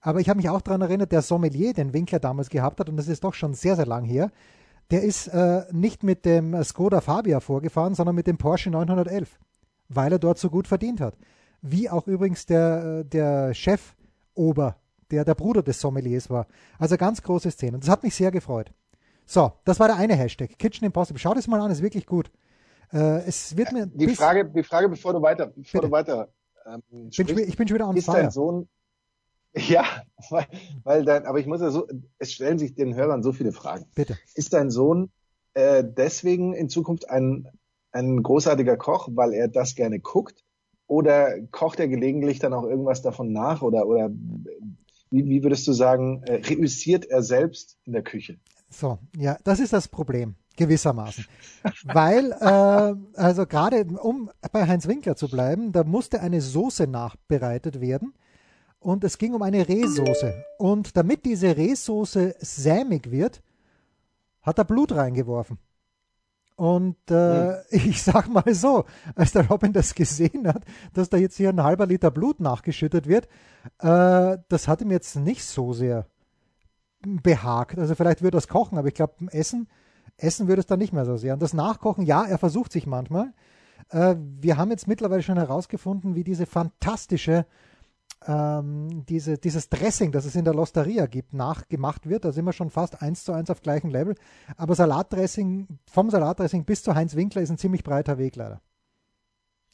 Aber 0.00 0.20
ich 0.20 0.28
habe 0.28 0.36
mich 0.36 0.48
auch 0.48 0.60
daran 0.60 0.82
erinnert, 0.82 1.12
der 1.12 1.22
Sommelier, 1.22 1.72
den 1.72 1.92
Winkler 1.92 2.20
damals 2.20 2.50
gehabt 2.50 2.80
hat, 2.80 2.88
und 2.88 2.96
das 2.96 3.08
ist 3.08 3.24
doch 3.24 3.34
schon 3.34 3.54
sehr, 3.54 3.76
sehr 3.76 3.86
lang 3.86 4.04
her, 4.04 4.30
der 4.90 5.02
ist 5.02 5.28
äh, 5.28 5.64
nicht 5.72 6.02
mit 6.02 6.24
dem 6.24 6.62
Skoda 6.64 7.00
Fabia 7.00 7.40
vorgefahren, 7.40 7.94
sondern 7.94 8.14
mit 8.14 8.26
dem 8.26 8.38
Porsche 8.38 8.70
911, 8.70 9.38
weil 9.88 10.12
er 10.12 10.18
dort 10.18 10.38
so 10.38 10.50
gut 10.50 10.66
verdient 10.66 11.00
hat. 11.00 11.14
Wie 11.60 11.90
auch 11.90 12.06
übrigens 12.06 12.46
der, 12.46 13.00
äh, 13.00 13.04
der 13.04 13.54
Chef 13.54 13.94
Ober, 14.34 14.76
der 15.10 15.24
der 15.24 15.34
Bruder 15.34 15.62
des 15.62 15.80
Sommeliers 15.80 16.30
war. 16.30 16.46
Also 16.78 16.96
ganz 16.96 17.22
große 17.22 17.50
Szene. 17.50 17.78
Das 17.78 17.88
hat 17.88 18.02
mich 18.02 18.14
sehr 18.14 18.30
gefreut. 18.30 18.72
So, 19.26 19.52
das 19.64 19.78
war 19.80 19.88
der 19.88 19.96
eine 19.96 20.14
Hashtag. 20.14 20.58
Kitchen 20.58 20.86
Impossible. 20.86 21.18
Schau 21.18 21.34
das 21.34 21.48
mal 21.48 21.60
an, 21.60 21.70
ist 21.70 21.82
wirklich 21.82 22.06
gut. 22.06 22.30
Äh, 22.92 23.26
es 23.26 23.56
wird 23.56 23.72
mir 23.72 23.86
die 23.86 24.08
Frage, 24.14 24.46
die 24.46 24.62
Frage, 24.62 24.88
bevor 24.88 25.12
du 25.12 25.20
weiter, 25.20 25.52
bevor 25.54 25.82
du 25.82 25.90
weiter 25.90 26.28
ähm, 26.66 26.82
sprichst, 27.10 27.34
bin, 27.34 27.48
ich 27.48 27.56
bin 27.56 27.68
schon 27.68 27.74
wieder 27.74 27.88
on 27.88 27.96
ist. 27.96 28.08
Dein 28.08 28.30
Sohn, 28.30 28.68
ja, 29.68 29.84
weil, 30.30 30.46
weil 30.84 31.04
dein, 31.04 31.26
aber 31.26 31.40
ich 31.40 31.46
muss 31.46 31.60
ja 31.60 31.70
so, 31.70 31.86
es 32.18 32.32
stellen 32.32 32.58
sich 32.58 32.74
den 32.74 32.94
Hörern 32.94 33.22
so 33.22 33.32
viele 33.32 33.52
Fragen. 33.52 33.86
Bitte. 33.94 34.18
Ist 34.34 34.52
dein 34.52 34.70
Sohn 34.70 35.10
äh, 35.54 35.84
deswegen 35.84 36.54
in 36.54 36.68
Zukunft 36.68 37.10
ein, 37.10 37.48
ein 37.92 38.22
großartiger 38.22 38.76
Koch, 38.76 39.08
weil 39.12 39.32
er 39.32 39.48
das 39.48 39.74
gerne 39.74 40.00
guckt? 40.00 40.44
Oder 40.86 41.40
kocht 41.50 41.80
er 41.80 41.88
gelegentlich 41.88 42.38
dann 42.38 42.54
auch 42.54 42.64
irgendwas 42.64 43.02
davon 43.02 43.32
nach? 43.32 43.62
Oder, 43.62 43.86
oder 43.86 44.10
wie, 45.10 45.26
wie 45.26 45.42
würdest 45.42 45.66
du 45.66 45.72
sagen, 45.72 46.22
äh, 46.24 46.34
reüssiert 46.36 47.06
er 47.06 47.22
selbst 47.22 47.76
in 47.84 47.92
der 47.92 48.02
Küche? 48.02 48.38
So, 48.70 48.98
ja, 49.16 49.38
das 49.44 49.60
ist 49.60 49.72
das 49.72 49.88
Problem 49.88 50.34
gewissermaßen. 50.56 51.24
Weil, 51.84 52.32
äh, 52.32 53.18
also 53.18 53.46
gerade 53.46 53.84
um 53.84 54.30
bei 54.52 54.66
Heinz 54.66 54.86
Winkler 54.88 55.16
zu 55.16 55.28
bleiben, 55.28 55.72
da 55.72 55.84
musste 55.84 56.20
eine 56.20 56.40
Soße 56.40 56.86
nachbereitet 56.86 57.80
werden 57.80 58.12
und 58.80 59.04
es 59.04 59.18
ging 59.18 59.34
um 59.34 59.42
eine 59.42 59.68
Rehsoße. 59.68 60.44
Und 60.58 60.96
damit 60.96 61.24
diese 61.24 61.56
Rehsoße 61.56 62.36
sämig 62.38 63.10
wird, 63.10 63.42
hat 64.42 64.58
er 64.58 64.64
Blut 64.64 64.92
reingeworfen. 64.92 65.58
Und 66.56 66.96
äh, 67.10 67.52
hm. 67.52 67.56
ich 67.70 68.02
sag 68.02 68.28
mal 68.28 68.52
so, 68.52 68.84
als 69.14 69.32
der 69.32 69.46
Robin 69.48 69.72
das 69.72 69.94
gesehen 69.94 70.48
hat, 70.48 70.64
dass 70.92 71.08
da 71.08 71.16
jetzt 71.16 71.36
hier 71.36 71.50
ein 71.50 71.62
halber 71.62 71.86
Liter 71.86 72.10
Blut 72.10 72.40
nachgeschüttet 72.40 73.06
wird, 73.06 73.28
äh, 73.78 74.38
das 74.48 74.66
hat 74.66 74.80
ihm 74.80 74.90
jetzt 74.90 75.16
nicht 75.16 75.44
so 75.44 75.72
sehr 75.72 76.06
behagt. 77.00 77.78
Also 77.78 77.94
vielleicht 77.94 78.22
würde 78.22 78.36
er 78.36 78.40
es 78.40 78.48
kochen, 78.48 78.76
aber 78.76 78.88
ich 78.88 78.94
glaube, 78.94 79.14
Essen, 79.30 79.68
Essen 80.16 80.48
würde 80.48 80.60
es 80.60 80.66
dann 80.66 80.80
nicht 80.80 80.92
mehr 80.92 81.04
so 81.04 81.16
sehr. 81.16 81.34
Und 81.34 81.42
das 81.42 81.54
Nachkochen, 81.54 82.04
ja, 82.04 82.24
er 82.24 82.38
versucht 82.38 82.72
sich 82.72 82.86
manchmal. 82.86 83.32
Äh, 83.90 84.16
wir 84.18 84.56
haben 84.56 84.70
jetzt 84.70 84.88
mittlerweile 84.88 85.22
schon 85.22 85.38
herausgefunden, 85.38 86.14
wie 86.16 86.24
diese 86.24 86.46
fantastische 86.46 87.46
ähm, 88.26 89.04
diese, 89.08 89.38
dieses 89.38 89.68
Dressing, 89.68 90.12
das 90.12 90.24
es 90.24 90.34
in 90.34 90.44
der 90.44 90.54
Losteria 90.54 91.06
gibt, 91.06 91.34
nachgemacht 91.34 92.08
wird. 92.08 92.24
Da 92.24 92.32
sind 92.32 92.44
wir 92.44 92.52
schon 92.52 92.70
fast 92.70 93.02
eins 93.02 93.24
zu 93.24 93.32
eins 93.32 93.50
auf 93.50 93.62
gleichem 93.62 93.90
Level. 93.90 94.14
Aber 94.56 94.74
Salatdressing, 94.74 95.68
vom 95.90 96.10
Salatdressing 96.10 96.64
bis 96.64 96.82
zu 96.82 96.94
Heinz 96.94 97.14
Winkler 97.14 97.42
ist 97.42 97.50
ein 97.50 97.58
ziemlich 97.58 97.84
breiter 97.84 98.18
Weg 98.18 98.36
leider. 98.36 98.60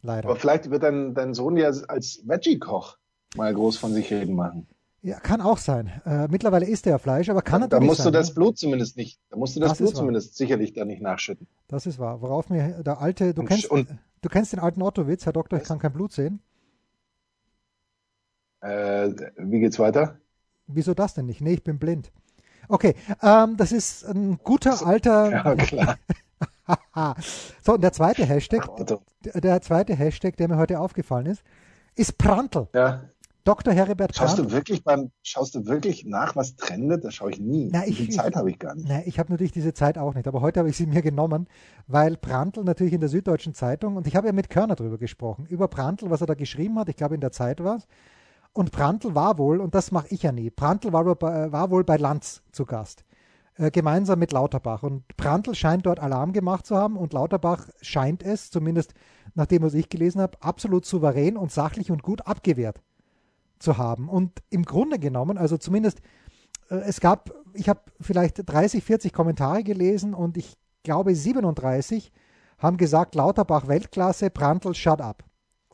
Leider. 0.03 0.29
Aber 0.29 0.39
vielleicht 0.39 0.71
wird 0.71 0.83
dein, 0.83 1.15
dein 1.15 1.33
Sohn 1.33 1.57
ja 1.57 1.69
als 1.89 2.21
Veggie-Koch 2.27 2.99
mal 3.37 3.55
groß 3.55 3.79
von 3.79 3.93
sich 3.93 4.13
reden 4.13 4.35
machen. 4.35 4.67
Ja, 5.01 5.21
kann 5.21 5.41
auch 5.41 5.59
sein. 5.59 6.01
Äh, 6.07 6.29
mittlerweile 6.29 6.67
isst 6.67 6.87
er 6.87 6.99
Fleisch, 6.99 7.29
aber 7.29 7.43
kann 7.43 7.61
da, 7.61 7.67
natürlich 7.67 7.81
Da 7.81 7.87
musst 7.87 8.03
sein, 8.03 8.13
du 8.13 8.19
das 8.19 8.29
ne? 8.29 8.35
Blut 8.35 8.59
zumindest 8.59 8.97
nicht, 8.97 9.21
da 9.29 9.37
musst 9.37 9.55
du 9.57 9.61
das, 9.61 9.71
das 9.71 9.79
Blut 9.79 9.97
zumindest 9.97 10.37
sicherlich 10.37 10.73
da 10.73 10.85
nicht 10.85 11.03
nachschütten. 11.03 11.47
Das 11.69 11.85
ist 11.85 11.99
wahr. 11.99 12.23
Worauf 12.23 12.49
mir 12.49 12.83
der 12.83 13.01
alte, 13.01 13.35
du 13.35 13.43
und, 13.43 13.49
kennst, 13.49 13.71
und, 13.71 13.89
du 14.23 14.29
kennst 14.29 14.53
den 14.53 14.61
alten 14.61 14.81
Otto-Witz, 14.81 15.27
Herr 15.27 15.35
Doktor, 15.35 15.59
ich 15.59 15.65
kann 15.65 15.79
kein 15.79 15.93
Blut 15.93 16.13
sehen. 16.13 16.41
Äh, 18.65 19.15
wie 19.37 19.61
geht's 19.61 19.79
weiter? 19.79 20.17
Wieso 20.67 20.95
das 20.95 21.13
denn 21.13 21.27
nicht? 21.27 21.43
Nee, 21.43 21.55
ich 21.55 21.65
bin 21.65 21.79
blind. 21.79 22.11
Okay, 22.69 22.95
ähm, 23.23 23.59
das 23.59 23.73
ist 23.73 24.05
ein 24.05 24.39
guter 24.43 24.87
alter. 24.87 25.31
Ja, 25.45 25.55
klar. 25.55 25.99
so, 27.63 27.75
und 27.75 27.83
der 27.83 27.93
zweite 27.93 28.25
Hashtag, 28.25 28.67
der, 29.23 29.61
zweite 29.61 29.95
Hashtag, 29.95 30.37
der 30.39 30.49
mir 30.49 30.57
heute 30.57 30.81
aufgefallen 30.81 31.27
ist, 31.27 31.43
ist 31.95 32.17
Prantl. 32.17 32.69
Ja. 32.73 33.05
Dr. 33.45 33.75
Heribert 33.75 34.17
Schaust 34.17 34.37
Prantl. 34.37 34.51
du 34.51 34.57
wirklich 34.57 34.83
beim, 34.83 35.11
schaust 35.23 35.55
du 35.55 35.67
wirklich 35.67 36.07
nach, 36.07 36.35
was 36.35 36.57
trendet? 36.57 37.05
Das 37.05 37.15
schaue 37.15 37.33
ich 37.33 37.39
nie. 37.41 37.69
Na, 37.71 37.87
ich, 37.87 37.99
die 37.99 38.09
Zeit 38.09 38.35
habe 38.35 38.51
ich 38.51 38.59
gar 38.59 38.75
nicht. 38.75 38.89
Na, 38.89 39.03
ich 39.05 39.19
habe 39.19 39.31
natürlich 39.31 39.53
diese 39.53 39.75
Zeit 39.75 39.99
auch 39.99 40.15
nicht, 40.15 40.27
aber 40.27 40.41
heute 40.41 40.61
habe 40.61 40.71
ich 40.71 40.77
sie 40.79 40.87
mir 40.87 41.03
genommen, 41.03 41.49
weil 41.87 42.17
Prantl 42.17 42.65
natürlich 42.65 42.95
in 42.95 43.01
der 43.01 43.11
Süddeutschen 43.11 43.53
Zeitung, 43.53 43.97
und 43.97 44.07
ich 44.07 44.17
habe 44.17 44.27
ja 44.29 44.33
mit 44.33 44.49
Körner 44.49 44.75
drüber 44.75 44.97
gesprochen, 44.97 45.45
über 45.51 45.69
Prantl, 45.69 46.09
was 46.09 46.23
er 46.23 46.27
da 46.27 46.35
geschrieben 46.35 46.79
hat, 46.79 46.89
ich 46.89 46.97
glaube 46.97 47.15
in 47.15 47.21
der 47.21 47.33
Zeit 47.33 47.63
war 47.63 47.77
es, 47.77 47.87
und 48.55 48.71
Prantl 48.71 49.15
war 49.15 49.37
wohl, 49.37 49.61
und 49.61 49.75
das 49.75 49.91
mache 49.91 50.07
ich 50.11 50.23
ja 50.23 50.33
nie, 50.33 50.49
Prantl 50.49 50.93
war, 50.93 51.05
war 51.05 51.71
wohl 51.71 51.85
bei 51.85 51.97
Lanz 51.97 52.43
zu 52.53 52.65
Gast, 52.65 53.05
äh, 53.57 53.71
gemeinsam 53.71 54.21
mit 54.21 54.33
Lauterbach. 54.33 54.85
Und 54.85 55.05
Prantl 55.17 55.55
scheint 55.55 55.87
dort 55.87 55.99
Alarm 55.99 56.33
gemacht 56.33 56.65
zu 56.65 56.77
haben 56.77 56.97
und 56.97 57.13
Lauterbach 57.13 57.69
scheint 57.83 58.23
es, 58.23 58.51
zumindest 58.51 58.95
nach 59.35 59.47
dem, 59.47 59.63
was 59.63 59.75
ich 59.75 59.89
gelesen 59.89 60.21
habe, 60.21 60.41
absolut 60.41 60.87
souverän 60.87 61.37
und 61.37 61.51
sachlich 61.51 61.91
und 61.91 62.03
gut 62.03 62.27
abgewehrt 62.27 62.81
zu 63.59 63.77
haben. 63.77 64.09
Und 64.09 64.41
im 64.51 64.65
Grunde 64.65 65.01
genommen, 65.01 65.37
also 65.37 65.57
zumindest, 65.57 66.01
äh, 66.71 66.77
es 66.77 67.01
gab, 67.01 67.33
ich 67.55 67.69
habe 67.69 67.81
vielleicht 68.01 68.41
30, 68.47 68.85
40 68.85 69.13
Kommentare 69.13 69.65
gelesen 69.65 70.15
und 70.15 70.37
ich 70.37 70.57
glaube 70.85 71.15
37 71.15 72.13
haben 72.59 72.77
gesagt, 72.77 73.17
Lauterbach 73.17 73.67
Weltklasse, 73.67 74.31
Prantl 74.31 74.75
shut 74.75 75.01
up. 75.01 75.25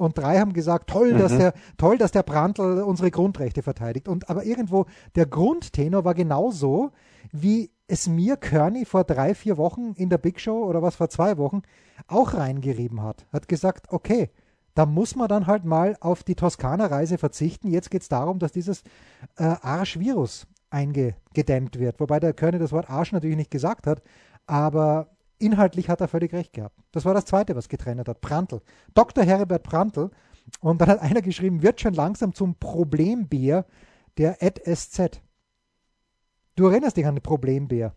Und 0.00 0.16
drei 0.16 0.38
haben 0.38 0.52
gesagt, 0.52 0.88
toll, 0.88 1.12
mhm. 1.12 1.18
dass 1.18 1.36
der, 1.36 1.52
toll, 1.76 1.98
dass 1.98 2.10
der 2.10 2.22
Prantl 2.22 2.82
unsere 2.82 3.10
Grundrechte 3.10 3.62
verteidigt. 3.62 4.08
Und 4.08 4.30
aber 4.30 4.44
irgendwo 4.44 4.86
der 5.14 5.26
Grundtenor 5.26 6.04
war 6.04 6.14
genauso, 6.14 6.90
wie 7.32 7.70
es 7.86 8.08
mir 8.08 8.36
Kearney 8.36 8.84
vor 8.84 9.04
drei, 9.04 9.34
vier 9.34 9.58
Wochen 9.58 9.92
in 9.96 10.08
der 10.08 10.18
Big 10.18 10.40
Show 10.40 10.64
oder 10.64 10.80
was 10.80 10.96
vor 10.96 11.10
zwei 11.10 11.36
Wochen 11.36 11.62
auch 12.06 12.34
reingerieben 12.34 13.02
hat. 13.02 13.26
Hat 13.32 13.46
gesagt, 13.48 13.86
okay, 13.90 14.30
da 14.74 14.86
muss 14.86 15.16
man 15.16 15.28
dann 15.28 15.46
halt 15.46 15.64
mal 15.64 15.96
auf 16.00 16.22
die 16.22 16.36
Toskana-Reise 16.36 17.18
verzichten. 17.18 17.68
Jetzt 17.68 17.90
geht 17.90 18.02
es 18.02 18.08
darum, 18.08 18.38
dass 18.38 18.52
dieses 18.52 18.82
äh, 19.36 19.44
Arsch-Virus 19.44 20.46
eingedämmt 20.70 21.78
wird. 21.78 22.00
Wobei 22.00 22.20
der 22.20 22.32
Körner 22.32 22.58
das 22.58 22.72
Wort 22.72 22.88
Arsch 22.88 23.12
natürlich 23.12 23.36
nicht 23.36 23.50
gesagt 23.50 23.86
hat, 23.86 24.02
aber 24.46 25.08
inhaltlich 25.40 25.88
hat 25.88 26.00
er 26.00 26.08
völlig 26.08 26.32
recht 26.32 26.52
gehabt. 26.52 26.76
Das 26.92 27.04
war 27.04 27.14
das 27.14 27.24
Zweite, 27.24 27.56
was 27.56 27.68
getrennt 27.68 28.08
hat. 28.08 28.20
Prantl. 28.20 28.60
Dr. 28.94 29.24
Herbert 29.24 29.62
Prantl. 29.62 30.10
Und 30.60 30.80
dann 30.80 30.88
hat 30.88 31.00
einer 31.00 31.22
geschrieben, 31.22 31.62
wird 31.62 31.80
schon 31.80 31.94
langsam 31.94 32.34
zum 32.34 32.56
Problembär 32.56 33.66
der 34.16 34.38
SZ. 34.40 35.20
Du 36.56 36.66
erinnerst 36.66 36.96
dich 36.96 37.06
an 37.06 37.14
den 37.14 37.22
Problembär. 37.22 37.94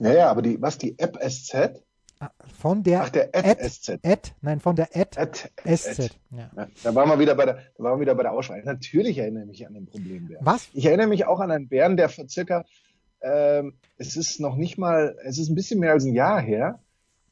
Ja, 0.00 0.12
ja, 0.12 0.30
aber 0.30 0.42
die, 0.42 0.60
was, 0.60 0.78
die 0.78 0.98
App 0.98 1.18
SZ? 1.22 1.82
Von 2.58 2.82
der, 2.82 3.02
Ach, 3.02 3.10
der 3.10 3.30
Ad, 3.32 3.68
SZ. 3.68 4.00
Ad, 4.02 4.32
nein, 4.40 4.58
von 4.58 4.74
der 4.74 4.88
Ad, 4.92 5.20
Ad 5.20 5.38
SZ. 5.64 6.18
Ja. 6.30 6.50
Ja, 6.56 6.68
da 6.82 6.94
waren 6.94 7.08
wir 7.08 7.18
wieder 7.20 7.36
bei 7.36 7.44
der, 7.44 7.62
da 7.76 7.84
waren 7.84 7.96
wir 7.96 8.00
wieder 8.00 8.14
bei 8.16 8.24
der 8.24 8.32
Auswahl. 8.32 8.60
Natürlich 8.64 9.18
erinnere 9.18 9.44
ich 9.44 9.48
mich 9.48 9.66
an 9.66 9.74
den 9.74 9.86
Problembären. 9.86 10.44
Was? 10.44 10.68
Ich 10.72 10.86
erinnere 10.86 11.06
mich 11.06 11.26
auch 11.26 11.38
an 11.38 11.52
einen 11.52 11.68
Bären, 11.68 11.96
der 11.96 12.08
vor 12.08 12.28
circa, 12.28 12.64
ähm, 13.20 13.74
es 13.96 14.16
ist 14.16 14.40
noch 14.40 14.56
nicht 14.56 14.78
mal, 14.78 15.16
es 15.24 15.38
ist 15.38 15.48
ein 15.48 15.54
bisschen 15.54 15.80
mehr 15.80 15.92
als 15.92 16.04
ein 16.04 16.14
Jahr 16.14 16.40
her, 16.40 16.80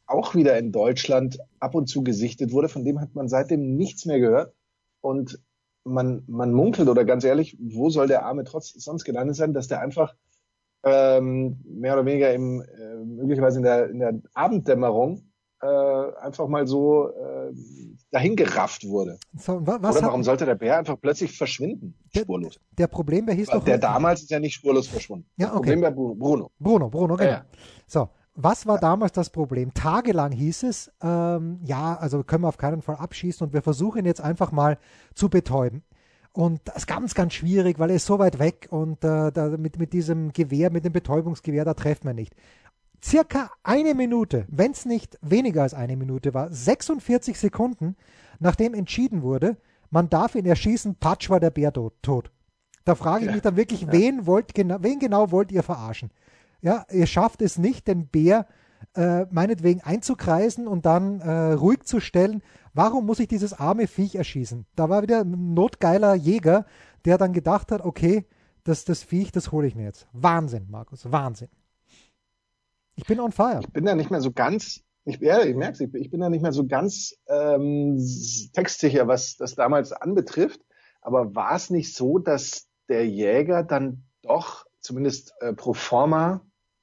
auch 0.07 0.35
wieder 0.35 0.59
in 0.59 0.73
Deutschland 0.73 1.39
ab 1.61 1.75
und 1.75 1.89
zu 1.89 2.03
gesichtet 2.03 2.53
wurde. 2.53 2.69
Von 2.69 2.85
dem 2.85 3.01
hat 3.01 3.15
man 3.15 3.29
seitdem 3.29 3.77
nichts 3.77 4.05
mehr 4.05 4.21
gehört. 4.21 4.55
Und 5.01 5.41
man, 5.85 6.25
man 6.27 6.53
munkelt 6.53 6.89
oder 6.89 7.05
ganz 7.05 7.25
ehrlich, 7.25 7.57
wo 7.61 7.91
soll 7.91 8.09
der 8.09 8.25
Arme 8.25 8.45
trotz 8.45 8.73
sonst 8.73 9.05
gelandet 9.05 9.37
sein, 9.37 9.53
dass 9.53 9.69
der 9.69 9.81
einfach 9.81 10.15
ähm, 10.83 11.61
mehr 11.65 11.95
oder 11.95 12.07
weniger 12.07 12.33
im, 12.33 12.63
äh, 12.63 12.97
möglicherweise 13.05 13.59
in 13.59 13.65
der, 13.65 13.91
in 13.91 13.99
der 13.99 14.21
Abenddämmerung 14.35 15.23
äh, 15.61 15.67
einfach 15.67 16.49
mal 16.49 16.67
so 16.67 17.11
äh, 17.11 17.53
dahin 18.11 18.37
gerafft 18.37 18.87
wurde. 18.87 19.19
So, 19.37 19.57
Oder 19.57 19.83
warum 19.83 20.23
sollte 20.23 20.47
der 20.47 20.55
Bär 20.55 20.79
einfach 20.79 20.97
plötzlich 21.01 21.37
verschwinden? 21.37 21.95
Der, 22.15 22.23
spurlos. 22.23 22.59
Der 22.79 22.87
Problembär 22.87 23.35
hieß 23.35 23.49
doch. 23.49 23.65
Der 23.65 23.79
damals 23.79 24.23
ist 24.23 24.31
ja 24.31 24.39
nicht 24.39 24.55
spurlos 24.55 24.87
verschwunden. 24.87 25.27
Ja, 25.37 25.49
okay. 25.49 25.57
Problembär 25.57 25.91
Bruno. 25.91 26.51
Bruno, 26.59 26.89
Bruno, 26.89 27.17
genau. 27.17 27.31
Ja, 27.31 27.37
ja. 27.39 27.45
So, 27.87 28.09
was 28.35 28.67
war 28.67 28.79
damals 28.79 29.13
das 29.13 29.31
Problem? 29.31 29.73
Tagelang 29.73 30.33
hieß 30.33 30.65
es, 30.65 30.93
ähm, 31.03 31.59
ja, 31.65 31.97
also 31.97 32.23
können 32.23 32.45
wir 32.45 32.49
auf 32.49 32.59
keinen 32.59 32.83
Fall 32.83 32.97
abschießen 32.97 33.47
und 33.47 33.53
wir 33.53 33.63
versuchen 33.63 34.01
ihn 34.01 34.07
jetzt 34.07 34.21
einfach 34.21 34.53
mal 34.53 34.79
zu 35.15 35.29
betäuben. 35.29 35.83
Und 36.33 36.61
das 36.67 36.77
ist 36.77 36.87
ganz, 36.87 37.15
ganz 37.15 37.33
schwierig, 37.33 37.79
weil 37.79 37.89
er 37.89 37.97
ist 37.97 38.05
so 38.05 38.19
weit 38.19 38.39
weg 38.39 38.69
und 38.71 39.03
äh, 39.03 39.33
da, 39.33 39.57
mit, 39.57 39.79
mit 39.79 39.95
diesem 39.95 40.35
Gewehr, 40.35 40.71
mit 40.71 40.85
dem 40.85 40.93
Betäubungsgewehr, 40.93 41.65
da 41.65 41.73
trefft 41.73 42.05
man 42.05 42.15
nicht. 42.15 42.35
Circa 43.03 43.51
eine 43.63 43.95
Minute, 43.95 44.47
wenn 44.49 44.73
es 44.73 44.85
nicht 44.87 45.19
weniger 45.23 45.63
als 45.63 45.75
eine 45.75 45.97
Minute 45.97 46.35
war, 46.35 46.51
46 46.51 47.39
Sekunden, 47.39 47.97
nachdem 48.41 48.75
entschieden 48.75 49.23
wurde, 49.23 49.57
man 49.91 50.09
darf 50.09 50.35
ihn 50.35 50.47
erschießen, 50.47 50.97
patsch 50.97 51.31
war 51.31 51.41
der 51.41 51.51
Bär 51.51 51.73
tot. 51.73 52.31
Da 52.85 52.95
frage 52.95 53.21
ich 53.25 53.27
Ja. 53.29 53.33
mich 53.33 53.43
dann 53.43 53.57
wirklich, 53.57 53.83
Ja. 53.83 53.93
wen, 53.93 54.27
wollt, 54.27 54.55
genau, 54.55 54.79
wen 54.81 54.99
genau 54.99 55.31
wollt 55.31 55.53
ihr 55.53 55.63
verarschen? 55.63 56.11
Ja, 56.63 56.85
ihr 56.91 57.07
schafft 57.07 57.43
es 57.43 57.59
nicht, 57.59 57.87
den 57.89 58.09
Bär 58.09 58.47
äh, 58.95 59.25
meinetwegen 59.31 59.81
einzukreisen 59.83 60.67
und 60.67 60.85
dann 60.87 61.21
äh, 61.21 61.53
ruhig 61.53 61.85
zu 61.85 61.99
stellen. 62.01 62.43
Warum 62.75 63.07
muss 63.07 63.21
ich 63.21 63.29
dieses 63.29 63.53
arme 63.55 63.87
Viech 63.87 64.15
erschießen? 64.17 64.67
Da 64.77 64.89
war 64.89 65.03
wieder 65.03 65.21
ein 65.21 65.55
notgeiler 65.55 66.15
Jäger, 66.15 66.67
der 67.05 67.17
dann 67.19 67.33
gedacht 67.33 67.73
hat, 67.73 67.81
okay, 67.83 68.27
das, 68.65 68.85
das 68.85 69.03
Viech, 69.03 69.33
das 69.33 69.51
hole 69.53 69.67
ich 69.67 69.75
mir 69.75 69.85
jetzt. 69.85 70.07
Wahnsinn, 70.13 70.67
Markus, 70.71 71.11
Wahnsinn. 71.11 71.49
Ich 72.97 73.05
bin 73.05 73.21
on 73.21 73.31
fire. 73.33 73.61
Ich 73.61 73.69
bin 73.73 73.85
da 73.85 73.95
nicht 73.95 74.11
mehr 74.11 74.21
so 74.21 74.33
ganz, 74.33 74.81
ich, 75.05 75.19
ja, 75.21 75.43
ich 75.43 75.55
merke 75.55 75.85
ich, 75.85 75.95
ich 75.95 76.11
bin 76.11 76.21
da 76.21 76.29
nicht 76.31 76.43
mehr 76.43 76.53
so 76.53 76.67
ganz 76.67 77.15
ähm, 77.29 77.99
textsicher, 78.53 79.07
was 79.07 79.37
das 79.37 79.55
damals 79.55 79.93
anbetrifft. 79.93 80.61
Aber 81.03 81.35
war 81.35 81.55
es 81.55 81.71
nicht 81.71 81.95
so, 81.95 82.19
dass 82.19 82.67
der 82.89 83.07
Jäger 83.07 83.63
dann 83.63 84.03
doch 84.23 84.67
zumindest 84.81 85.35
äh, 85.41 85.53
pro 85.53 85.73
forma 85.75 86.41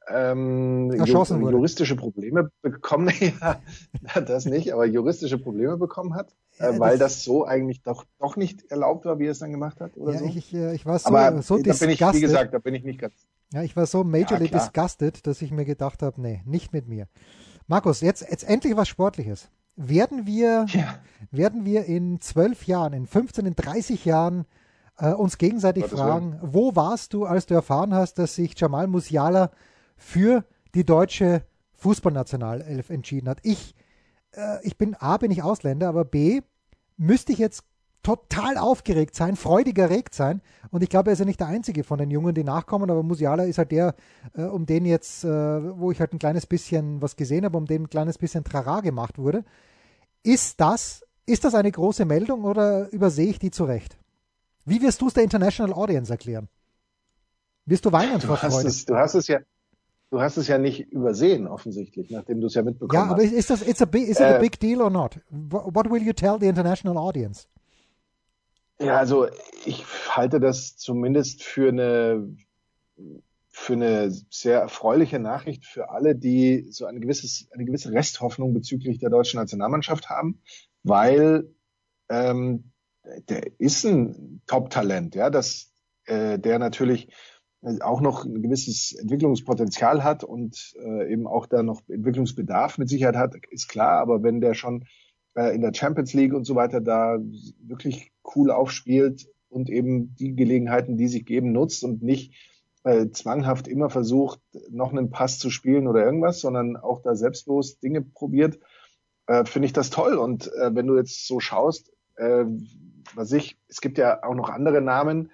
ähm, 0.08 0.92
ju 1.06 1.24
juristische 1.24 1.96
Probleme 1.96 2.52
bekommen, 2.62 3.10
ja, 3.42 4.22
das 4.22 4.46
nicht, 4.46 4.74
aber 4.74 4.86
juristische 4.86 5.38
Probleme 5.40 5.78
bekommen 5.78 6.14
hat, 6.14 6.36
Ja, 6.60 6.72
äh, 6.72 6.80
weil 6.80 6.98
das- 6.98 7.14
das, 7.16 7.24
so 7.24 7.46
eigentlich 7.46 7.82
doch 7.84 8.06
doch 8.20 8.36
nicht 8.36 8.70
erlaubt 8.70 9.06
war, 9.06 9.18
wie 9.20 9.26
er 9.28 9.32
es 9.32 9.40
dann 9.40 9.52
gemacht 9.52 9.80
hat 9.80 9.96
oder 9.98 10.14
Ja, 10.14 10.20
so. 10.20 10.26
ich, 10.26 10.38
ich, 10.38 10.54
äh, 10.54 10.76
ich 10.76 10.86
war 10.86 11.00
so, 11.00 11.08
aber 11.08 11.42
so 11.42 11.58
da 11.58 11.74
bin 11.74 11.90
ich, 11.90 12.02
wie 12.02 12.20
gesagt, 12.22 12.54
da 12.54 12.60
bin 12.60 12.76
ich 12.76 12.84
nicht 12.84 13.00
ganz. 13.00 13.14
Ja, 13.54 13.62
ich 13.62 13.76
war 13.76 13.86
so 13.86 14.04
majorly 14.04 14.46
Ja, 14.46 14.60
disgusted, 14.60 15.28
dass 15.28 15.42
ich 15.44 15.52
mir 15.52 15.64
gedacht 15.64 16.02
habe, 16.02 16.20
nee, 16.20 16.42
nicht 16.46 16.74
mit 16.74 16.88
mir. 16.88 17.08
Markus, 17.68 18.02
jetzt, 18.02 18.26
jetzt 18.28 18.44
endlich 18.44 18.76
was 18.76 18.88
Sportliches. 18.88 19.50
Werden 19.76 20.26
wir, 20.26 20.66
Ja. 20.70 21.00
werden 21.30 21.64
wir 21.64 21.86
in 21.86 22.20
zwölf 22.20 22.66
Jahren, 22.66 22.94
in 22.94 23.06
15, 23.06 23.46
in 23.46 23.56
30 23.56 24.06
Jahren 24.06 24.46
äh, 24.98 25.12
uns 25.12 25.38
gegenseitig 25.38 25.84
Gottes 25.84 26.00
fragen, 26.00 26.40
wo 26.42 26.76
warst 26.76 27.14
du, 27.14 27.26
als 27.26 27.46
du 27.46 27.54
erfahren 27.54 27.94
hast, 27.94 28.16
dass 28.16 28.34
sich 28.36 28.60
Jamal 28.60 28.88
Musiala 28.88 29.52
für 29.98 30.46
die 30.74 30.84
deutsche 30.84 31.44
Fußballnationalelf 31.74 32.90
entschieden 32.90 33.30
hat? 33.30 33.38
Ich, 33.44 33.76
äh, 34.32 34.66
ich 34.66 34.78
bin 34.80 34.96
A, 34.96 35.18
bin 35.18 35.30
ich 35.30 35.44
Ausländer, 35.44 35.90
aber 35.90 36.06
B, 36.06 36.42
müsste 36.98 37.32
ich 37.32 37.38
jetzt 37.38 37.64
total 38.04 38.58
aufgeregt 38.58 39.16
sein, 39.16 39.36
freudig 39.36 39.78
erregt 39.80 40.14
sein. 40.14 40.42
Und 40.72 40.84
ich 40.84 40.90
glaube, 40.90 41.10
er 41.10 41.14
ist 41.14 41.20
ja 41.20 41.26
nicht 41.26 41.40
der 41.40 41.48
Einzige 41.48 41.84
von 41.84 41.98
den 42.00 42.12
Jungen, 42.12 42.36
die 42.36 42.44
nachkommen, 42.44 42.90
aber 42.92 43.02
Musiala 43.04 43.44
ist 43.44 43.58
halt 43.58 43.72
der, 43.72 43.96
äh, 44.36 44.44
um 44.44 44.66
den 44.66 44.86
jetzt, 44.86 45.24
äh, 45.24 45.28
wo 45.80 45.92
ich 45.92 46.00
halt 46.00 46.14
ein 46.14 46.20
kleines 46.20 46.46
bisschen 46.46 47.02
was 47.02 47.16
gesehen 47.16 47.46
habe, 47.46 47.58
um 47.58 47.66
den 47.66 47.84
ein 47.84 47.90
kleines 47.90 48.18
bisschen 48.18 48.44
Trara 48.44 48.82
gemacht 48.82 49.18
wurde. 49.18 49.46
Ist 50.24 50.62
das, 50.62 51.04
ist 51.26 51.44
das 51.46 51.56
eine 51.56 51.72
große 51.72 52.06
Meldung 52.06 52.44
oder 52.46 52.92
übersehe 52.92 53.28
ich 53.30 53.40
die 53.40 53.52
zurecht? 53.52 53.98
Wie 54.66 54.82
wirst 54.82 55.02
du 55.02 55.08
es 55.08 55.14
der 55.14 55.24
International 55.24 55.74
Audience 55.74 56.12
erklären? 56.12 56.50
Wirst 57.66 57.86
du 57.86 57.92
weinen 57.92 58.22
vor 58.22 58.42
hast 58.42 58.54
Freude? 58.54 58.68
es, 58.70 58.86
du 58.86 58.96
hast 58.96 59.16
es 59.16 59.28
ja, 59.28 59.40
du 60.12 60.22
hast 60.22 60.38
es 60.38 60.48
ja 60.48 60.58
nicht 60.58 60.92
übersehen, 60.92 61.48
offensichtlich, 61.48 62.10
nachdem 62.12 62.42
du 62.42 62.48
es 62.48 62.54
ja 62.56 62.64
mitbekommen 62.64 63.08
Ja, 63.08 63.12
aber 63.12 63.24
hast. 63.24 63.32
ist, 63.32 63.50
das, 63.50 63.62
it's 63.62 63.82
a 63.82 63.86
big, 63.86 64.08
is 64.08 64.20
it 64.20 64.30
a 64.30 64.34
Äh, 64.36 64.40
big 64.40 64.60
deal 64.60 64.82
or 64.82 64.90
not? 64.90 65.20
What 65.30 65.90
will 65.90 66.02
you 66.04 66.14
tell 66.14 66.38
the 66.40 66.48
international 66.48 66.98
audience? 66.98 67.48
Ja, 68.80 68.98
also 68.98 69.28
ich 69.66 69.86
halte 70.10 70.40
das 70.40 70.76
zumindest 70.78 71.44
für 71.44 71.70
eine, 71.70 72.36
für 73.50 73.74
eine 73.74 74.12
sehr 74.30 74.60
erfreuliche 74.62 75.20
Nachricht 75.20 75.66
für 75.66 75.90
alle, 75.92 76.16
die 76.16 76.68
so 76.72 76.86
ein 76.86 77.00
gewisses, 77.00 77.48
eine 77.52 77.66
gewisse 77.66 77.92
Resthoffnung 77.92 78.54
bezüglich 78.54 79.00
der 79.00 79.10
deutschen 79.10 79.40
Nationalmannschaft 79.40 80.10
haben, 80.10 80.42
weil 80.84 81.54
ähm, 82.10 82.72
der 83.30 83.60
ist 83.60 83.86
ein 83.86 84.42
Top-Talent, 84.48 85.16
ja, 85.16 85.30
das, 85.30 85.74
äh, 86.06 86.40
der 86.40 86.60
natürlich 86.60 87.10
auch 87.82 88.02
noch 88.02 88.26
ein 88.26 88.42
gewisses 88.42 88.94
Entwicklungspotenzial 88.94 90.04
hat 90.04 90.24
und 90.24 90.74
äh, 90.84 91.12
eben 91.12 91.28
auch 91.28 91.46
da 91.46 91.64
noch 91.64 91.82
Entwicklungsbedarf 91.88 92.78
mit 92.78 92.90
Sicherheit 92.90 93.16
hat, 93.16 93.36
ist 93.52 93.70
klar, 93.70 94.00
aber 94.00 94.22
wenn 94.22 94.42
der 94.42 94.54
schon 94.54 94.86
äh, 95.36 95.56
in 95.56 95.62
der 95.62 95.74
Champions 95.74 96.14
League 96.14 96.34
und 96.34 96.46
so 96.46 96.56
weiter 96.56 96.82
da 96.82 97.20
wirklich 97.60 98.12
cool 98.36 98.52
aufspielt 98.52 99.28
und 99.50 99.70
eben 99.70 100.16
die 100.16 100.36
Gelegenheiten, 100.36 100.98
die 100.98 101.08
sich 101.08 101.26
geben, 101.26 101.52
nutzt 101.52 101.84
und 101.84 102.02
nicht 102.02 102.34
äh, 102.84 103.10
zwanghaft 103.10 103.68
immer 103.68 103.90
versucht, 103.90 104.40
noch 104.70 104.92
einen 104.92 105.10
Pass 105.10 105.40
zu 105.40 105.50
spielen 105.50 105.88
oder 105.88 106.04
irgendwas, 106.04 106.42
sondern 106.42 106.76
auch 106.76 107.02
da 107.02 107.16
selbstlos 107.16 107.80
Dinge 107.80 108.02
probiert, 108.02 108.60
äh, 109.28 109.46
finde 109.46 109.68
ich 109.68 109.74
das 109.74 109.90
toll. 109.90 110.16
Und 110.16 110.52
äh, 110.54 110.76
wenn 110.76 110.88
du 110.88 110.98
jetzt 110.98 111.28
so 111.28 111.40
schaust, 111.40 111.94
äh, 112.18 112.46
was 113.16 113.32
ich, 113.32 113.58
es 113.68 113.82
gibt 113.82 113.98
ja 113.98 114.24
auch 114.24 114.36
noch 114.36 114.50
andere 114.50 114.82
Namen, 114.82 115.32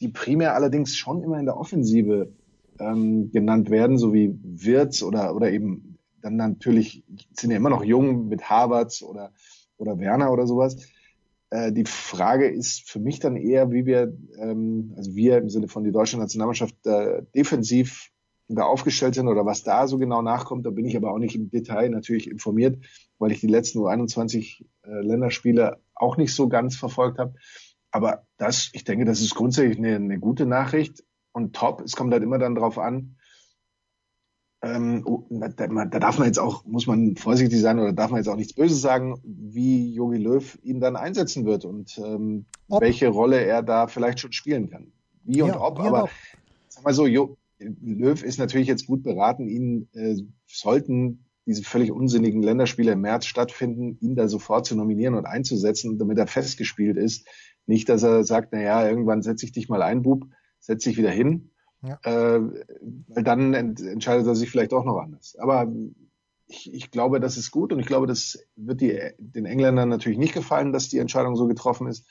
die 0.00 0.08
primär 0.08 0.54
allerdings 0.54 0.96
schon 0.96 1.22
immer 1.22 1.38
in 1.38 1.46
der 1.46 1.56
Offensive 1.56 2.32
ähm, 2.78 3.30
genannt 3.30 3.70
werden, 3.70 3.98
so 3.98 4.12
wie 4.12 4.38
Wirtz 4.42 5.02
oder, 5.02 5.34
oder 5.34 5.50
eben 5.50 5.91
dann 6.22 6.36
natürlich 6.36 7.04
sind 7.32 7.50
ja 7.50 7.56
immer 7.56 7.70
noch 7.70 7.84
jung 7.84 8.28
mit 8.28 8.48
Harvards 8.48 9.02
oder, 9.02 9.32
oder 9.76 9.98
Werner 9.98 10.32
oder 10.32 10.46
sowas. 10.46 10.76
Äh, 11.50 11.72
die 11.72 11.84
Frage 11.84 12.48
ist 12.48 12.88
für 12.90 12.98
mich 12.98 13.18
dann 13.20 13.36
eher, 13.36 13.70
wie 13.70 13.84
wir, 13.84 14.16
ähm, 14.38 14.94
also 14.96 15.14
wir 15.14 15.38
im 15.38 15.50
Sinne 15.50 15.68
von 15.68 15.84
die 15.84 15.92
deutsche 15.92 16.18
Nationalmannschaft 16.18 16.86
äh, 16.86 17.22
defensiv 17.34 18.10
da 18.48 18.64
aufgestellt 18.64 19.14
sind 19.14 19.28
oder 19.28 19.46
was 19.46 19.62
da 19.62 19.86
so 19.86 19.98
genau 19.98 20.22
nachkommt. 20.22 20.66
Da 20.66 20.70
bin 20.70 20.84
ich 20.84 20.96
aber 20.96 21.12
auch 21.12 21.18
nicht 21.18 21.34
im 21.34 21.50
Detail 21.50 21.90
natürlich 21.90 22.30
informiert, 22.30 22.84
weil 23.18 23.32
ich 23.32 23.40
die 23.40 23.46
letzten 23.46 23.78
U21 23.80 24.64
äh, 24.82 25.00
Länderspiele 25.00 25.78
auch 25.94 26.16
nicht 26.16 26.34
so 26.34 26.48
ganz 26.48 26.76
verfolgt 26.76 27.18
habe. 27.18 27.34
Aber 27.90 28.26
das, 28.38 28.70
ich 28.72 28.84
denke, 28.84 29.04
das 29.04 29.20
ist 29.20 29.34
grundsätzlich 29.34 29.78
eine, 29.78 29.96
eine 29.96 30.18
gute 30.18 30.46
Nachricht 30.46 31.04
und 31.32 31.54
top. 31.54 31.82
Es 31.82 31.96
kommt 31.96 32.12
halt 32.12 32.22
immer 32.22 32.38
dann 32.38 32.54
drauf 32.54 32.78
an, 32.78 33.16
ähm, 34.62 35.02
oh, 35.04 35.24
da, 35.28 35.48
da, 35.48 35.84
darf 35.98 36.18
man 36.18 36.28
jetzt 36.28 36.38
auch, 36.38 36.64
muss 36.64 36.86
man 36.86 37.16
vorsichtig 37.16 37.60
sein 37.60 37.80
oder 37.80 37.92
darf 37.92 38.10
man 38.10 38.18
jetzt 38.18 38.28
auch 38.28 38.36
nichts 38.36 38.52
Böses 38.52 38.80
sagen, 38.80 39.20
wie 39.24 39.92
Jogi 39.92 40.18
Löw 40.18 40.58
ihn 40.62 40.80
dann 40.80 40.94
einsetzen 40.94 41.44
wird 41.44 41.64
und 41.64 41.98
ähm, 41.98 42.46
welche 42.68 43.08
Rolle 43.08 43.44
er 43.44 43.62
da 43.62 43.88
vielleicht 43.88 44.20
schon 44.20 44.32
spielen 44.32 44.70
kann. 44.70 44.92
Wie 45.24 45.42
und 45.42 45.48
ja, 45.48 45.60
ob, 45.60 45.80
aber 45.80 46.04
ob. 46.04 46.10
sag 46.68 46.84
mal 46.84 46.94
so, 46.94 47.06
jo, 47.06 47.36
Löw 47.58 48.22
ist 48.22 48.38
natürlich 48.38 48.68
jetzt 48.68 48.86
gut 48.86 49.02
beraten, 49.02 49.48
ihn 49.48 49.88
äh, 49.94 50.16
sollten 50.46 51.24
diese 51.44 51.64
völlig 51.64 51.90
unsinnigen 51.90 52.42
Länderspiele 52.42 52.92
im 52.92 53.00
März 53.00 53.26
stattfinden, 53.26 53.98
ihn 54.00 54.14
da 54.14 54.28
sofort 54.28 54.64
zu 54.64 54.76
nominieren 54.76 55.14
und 55.14 55.26
einzusetzen, 55.26 55.98
damit 55.98 56.18
er 56.18 56.28
festgespielt 56.28 56.96
ist. 56.96 57.26
Nicht, 57.66 57.88
dass 57.88 58.04
er 58.04 58.22
sagt, 58.22 58.50
na 58.52 58.62
ja, 58.62 58.88
irgendwann 58.88 59.22
setze 59.22 59.44
ich 59.44 59.52
dich 59.52 59.68
mal 59.68 59.82
ein, 59.82 60.02
Bub, 60.02 60.24
setz 60.60 60.84
dich 60.84 60.96
wieder 60.98 61.10
hin, 61.10 61.50
ja. 61.82 61.98
Äh, 62.04 62.40
dann 63.08 63.54
ent 63.54 63.80
entscheidet 63.80 64.26
er 64.26 64.34
sich 64.34 64.50
vielleicht 64.50 64.72
auch 64.72 64.84
noch 64.84 64.98
anders. 64.98 65.36
Aber 65.38 65.70
ich, 66.46 66.72
ich 66.72 66.90
glaube, 66.90 67.20
das 67.20 67.36
ist 67.36 67.50
gut 67.50 67.72
und 67.72 67.80
ich 67.80 67.86
glaube, 67.86 68.06
das 68.06 68.38
wird 68.56 68.80
die, 68.80 68.98
den 69.18 69.46
Engländern 69.46 69.88
natürlich 69.88 70.18
nicht 70.18 70.34
gefallen, 70.34 70.72
dass 70.72 70.88
die 70.88 70.98
Entscheidung 70.98 71.36
so 71.36 71.46
getroffen 71.46 71.86
ist. 71.86 72.06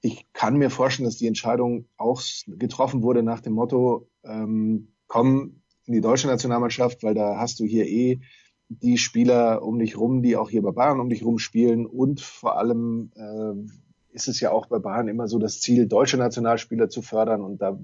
Ich 0.00 0.26
kann 0.32 0.56
mir 0.56 0.70
vorstellen, 0.70 1.06
dass 1.06 1.16
die 1.16 1.26
Entscheidung 1.26 1.86
auch 1.96 2.20
getroffen 2.46 3.02
wurde 3.02 3.22
nach 3.22 3.40
dem 3.40 3.54
Motto, 3.54 4.08
ähm, 4.24 4.92
komm 5.06 5.62
in 5.86 5.94
die 5.94 6.00
deutsche 6.00 6.26
Nationalmannschaft, 6.26 7.02
weil 7.02 7.14
da 7.14 7.38
hast 7.38 7.60
du 7.60 7.64
hier 7.64 7.86
eh 7.86 8.20
die 8.68 8.98
Spieler 8.98 9.62
um 9.62 9.78
dich 9.78 9.96
rum, 9.96 10.22
die 10.22 10.36
auch 10.36 10.50
hier 10.50 10.62
bei 10.62 10.72
Bayern 10.72 11.00
um 11.00 11.10
dich 11.10 11.24
rum 11.24 11.38
spielen 11.38 11.86
und 11.86 12.20
vor 12.20 12.58
allem 12.58 13.12
äh, 13.14 14.14
ist 14.14 14.28
es 14.28 14.40
ja 14.40 14.50
auch 14.50 14.66
bei 14.66 14.78
Bayern 14.78 15.08
immer 15.08 15.28
so 15.28 15.38
das 15.38 15.60
Ziel, 15.60 15.86
deutsche 15.86 16.16
Nationalspieler 16.16 16.88
zu 16.88 17.02
fördern 17.02 17.42
und 17.42 17.60
da 17.60 17.78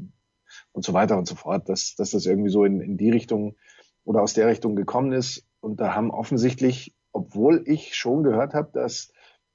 und 0.72 0.84
so 0.84 0.92
weiter 0.92 1.18
und 1.18 1.26
so 1.26 1.34
fort, 1.34 1.68
dass, 1.68 1.94
dass 1.96 2.10
das 2.10 2.26
irgendwie 2.26 2.50
so 2.50 2.64
in, 2.64 2.80
in 2.80 2.96
die 2.96 3.10
Richtung 3.10 3.56
oder 4.04 4.22
aus 4.22 4.34
der 4.34 4.46
Richtung 4.46 4.76
gekommen 4.76 5.12
ist. 5.12 5.44
Und 5.60 5.80
da 5.80 5.94
haben 5.94 6.10
offensichtlich, 6.10 6.94
obwohl 7.12 7.62
ich 7.66 7.94
schon 7.94 8.22
gehört 8.22 8.54
habe, 8.54 8.70
dass 8.72 9.12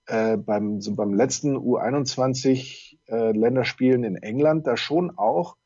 äh, 0.08 0.38
beim, 0.38 0.82
so 0.82 0.96
beim 0.96 1.14
letzten 1.14 1.58
U21 1.58 2.98
äh, 3.08 3.32
Länderspielen 3.32 4.04
in 4.04 4.16
England 4.18 4.68
da 4.68 4.78
schon 4.78 5.18
auch 5.18 5.58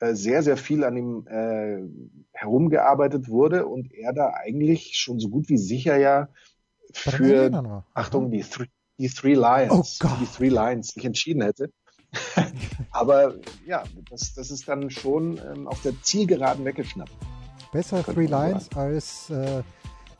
äh, 0.00 0.14
sehr, 0.14 0.42
sehr 0.42 0.56
viel 0.56 0.84
an 0.84 0.96
ihm 0.96 1.26
äh, 1.26 1.78
herumgearbeitet 2.32 3.28
wurde 3.28 3.66
und 3.66 3.92
er 3.92 4.12
da 4.12 4.32
eigentlich 4.34 4.96
schon 4.96 5.18
so 5.18 5.28
gut 5.28 5.48
wie 5.48 5.58
sicher 5.58 5.96
ja 5.96 6.28
für, 6.92 7.84
Achtung, 7.94 8.30
die, 8.30 8.42
Th 8.42 8.68
die 8.98 9.08
Three 9.08 9.34
Lions, 9.34 9.98
oh 10.02 10.08
die 10.20 10.26
Three 10.26 10.48
Lions 10.48 10.88
sich 10.88 11.04
entschieden 11.04 11.42
hätte. 11.42 11.70
Aber 12.90 13.34
ja, 13.66 13.84
das, 14.10 14.34
das 14.34 14.50
ist 14.50 14.68
dann 14.68 14.90
schon 14.90 15.38
ähm, 15.38 15.66
auf 15.66 15.80
der 15.82 15.92
Zielgeraden 16.02 16.64
weggeschnappt. 16.64 17.12
Besser 17.72 18.02
Three 18.04 18.26
Lions 18.26 18.68
als 18.74 19.30
äh, 19.30 19.62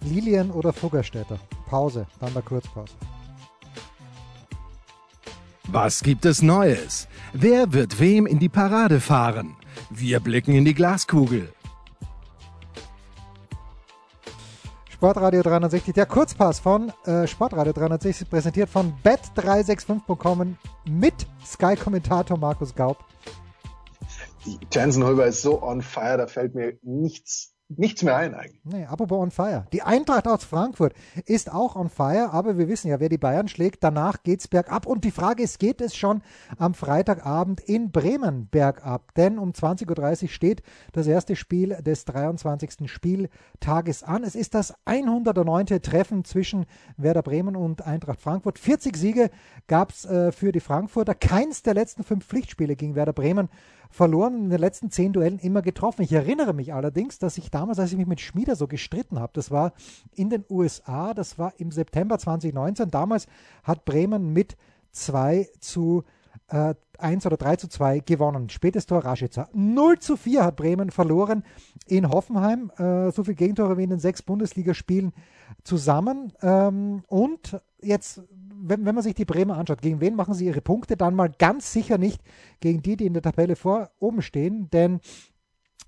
Lilien 0.01 0.51
oder 0.51 0.73
Fuggerstädter. 0.73 1.39
Pause, 1.67 2.07
dann 2.21 2.33
der 2.33 2.43
Kurzpause. 2.43 2.95
Was 5.69 6.03
gibt 6.03 6.25
es 6.25 6.43
Neues? 6.43 7.07
Wer 7.33 7.73
wird 7.73 8.01
wem 8.01 8.27
in 8.27 8.39
die 8.39 8.49
Parade 8.49 9.01
fahren? 9.01 9.57
Wir 9.89 10.19
blicken 10.19 10.53
in 10.55 10.65
die 10.65 10.75
Glaskugel. 10.75 11.53
Sportradio 15.01 15.41
360, 15.41 15.95
der 15.95 16.05
Kurzpass 16.05 16.61
von 16.61 16.93
äh, 17.07 17.27
Sportradio 17.27 17.73
360, 17.73 18.29
präsentiert 18.29 18.69
von 18.69 18.93
bet365.com 19.03 20.59
mit 20.91 21.15
Sky-Kommentator 21.43 22.37
Markus 22.37 22.75
Gaub. 22.75 22.99
Jensen 24.71 25.03
Holber 25.03 25.25
ist 25.25 25.41
so 25.41 25.63
on 25.63 25.81
fire, 25.81 26.19
da 26.19 26.27
fällt 26.27 26.55
mir 26.55 26.77
nichts 26.83 27.55
nichts 27.77 28.03
mehr 28.03 28.17
ein 28.17 28.35
eigentlich. 28.35 28.61
Nee, 28.65 28.85
apropos 28.85 29.19
on 29.19 29.31
fire. 29.31 29.67
Die 29.73 29.83
Eintracht 29.83 30.27
aus 30.27 30.45
Frankfurt 30.45 30.95
ist 31.25 31.53
auch 31.53 31.77
on 31.77 31.89
fire, 31.89 32.31
aber 32.33 32.59
wir 32.59 32.69
wissen 32.69 32.89
ja, 32.89 33.01
wer 33.01 33.09
die 33.09 33.19
Bayern 33.19 33.49
schlägt, 33.49 33.85
danach 33.85 34.23
geht's 34.23 34.49
bergab. 34.49 34.87
Und 34.87 35.05
die 35.05 35.11
Frage 35.11 35.43
ist, 35.43 35.59
geht 35.59 35.81
es 35.81 35.97
schon 35.97 36.23
am 36.59 36.75
Freitagabend 36.75 37.61
in 37.61 37.93
Bremen 37.93 38.49
bergab? 38.49 39.15
Denn 39.15 39.39
um 39.39 39.53
20.30 39.53 40.23
Uhr 40.23 40.29
steht 40.29 40.63
das 40.93 41.07
erste 41.07 41.37
Spiel 41.37 41.77
des 41.83 42.05
23. 42.05 42.91
Spieltages 42.91 44.03
an. 44.03 44.25
Es 44.25 44.35
ist 44.35 44.55
das 44.55 44.75
109. 44.85 45.67
Treffen 45.83 46.25
zwischen 46.25 46.67
Werder 46.97 47.23
Bremen 47.23 47.57
und 47.57 47.87
Eintracht 47.87 48.21
Frankfurt. 48.21 48.59
40 48.59 48.97
Siege 48.97 49.31
gab's 49.69 50.05
äh, 50.05 50.33
für 50.33 50.53
die 50.53 50.61
Frankfurter. 50.61 51.15
Keins 51.15 51.63
der 51.63 51.75
letzten 51.75 52.03
fünf 52.03 52.27
Pflichtspiele 52.27 52.77
gegen 52.77 52.95
Werder 52.95 53.13
Bremen 53.13 53.49
verloren 53.91 54.45
in 54.45 54.51
den 54.51 54.61
letzten 54.61 54.91
zehn 54.91 55.13
Duellen 55.13 55.39
immer 55.39 55.63
getroffen. 55.63 56.03
Ich 56.03 56.13
erinnere 56.13 56.55
mich 56.55 56.73
allerdings, 56.73 57.19
dass 57.19 57.37
ich 57.39 57.51
damals, 57.51 57.79
als 57.79 57.91
ich 57.91 57.99
mich 57.99 58.07
mit 58.07 58.21
Schmieder 58.21 58.57
so 58.57 58.67
gestritten 58.67 59.19
habe, 59.19 59.33
das 59.35 59.51
war 59.51 59.73
in 60.15 60.31
den 60.31 60.45
USA, 60.49 61.13
das 61.13 61.39
war 61.39 61.53
im 61.59 61.73
September 61.73 62.19
2019. 62.19 62.91
Damals 62.91 63.27
hat 63.65 63.85
Bremen 63.85 64.33
mit 64.33 64.57
2 64.93 65.49
zu 65.59 66.05
äh, 66.49 66.75
1 66.99 67.27
oder 67.27 67.37
3 67.37 67.57
zu 67.57 67.69
2 67.69 68.01
gewonnen. 68.01 68.49
Spätes 68.49 68.87
Tor 68.87 69.05
Raschitzer. 69.05 69.49
0 69.53 69.99
zu 69.99 70.17
4 70.17 70.45
hat 70.45 70.57
Bremen 70.57 70.91
verloren 70.91 71.45
in 71.87 72.09
Hoffenheim. 72.09 72.71
Äh, 72.77 73.11
so 73.11 73.25
viele 73.25 73.37
Gegentore 73.37 73.79
wie 73.79 73.85
in 73.85 73.91
den 73.91 74.01
sechs 74.01 74.23
Bundesligaspielen 74.23 75.13
zusammen. 75.65 76.33
Ähm, 76.43 77.03
und 77.09 77.61
jetzt 77.81 78.23
wenn, 78.63 78.85
wenn 78.85 78.95
man 78.95 79.05
sich 79.05 79.15
die 79.15 79.25
Bremer 79.25 79.57
anschaut, 79.57 79.83
gegen 79.83 80.01
wen 80.01 80.15
machen 80.15 80.35
sie 80.35 80.47
ihre 80.47 80.61
Punkte? 80.61 80.97
Dann 80.97 81.15
mal 81.15 81.31
ganz 81.39 81.73
sicher 81.73 81.99
nicht 81.99 82.21
gegen 82.61 82.83
die, 82.83 82.97
die 82.97 83.07
in 83.07 83.15
der 83.15 83.23
Tabelle 83.23 83.57
vor 83.57 83.91
oben 83.99 84.23
stehen, 84.23 84.71
denn 84.71 85.01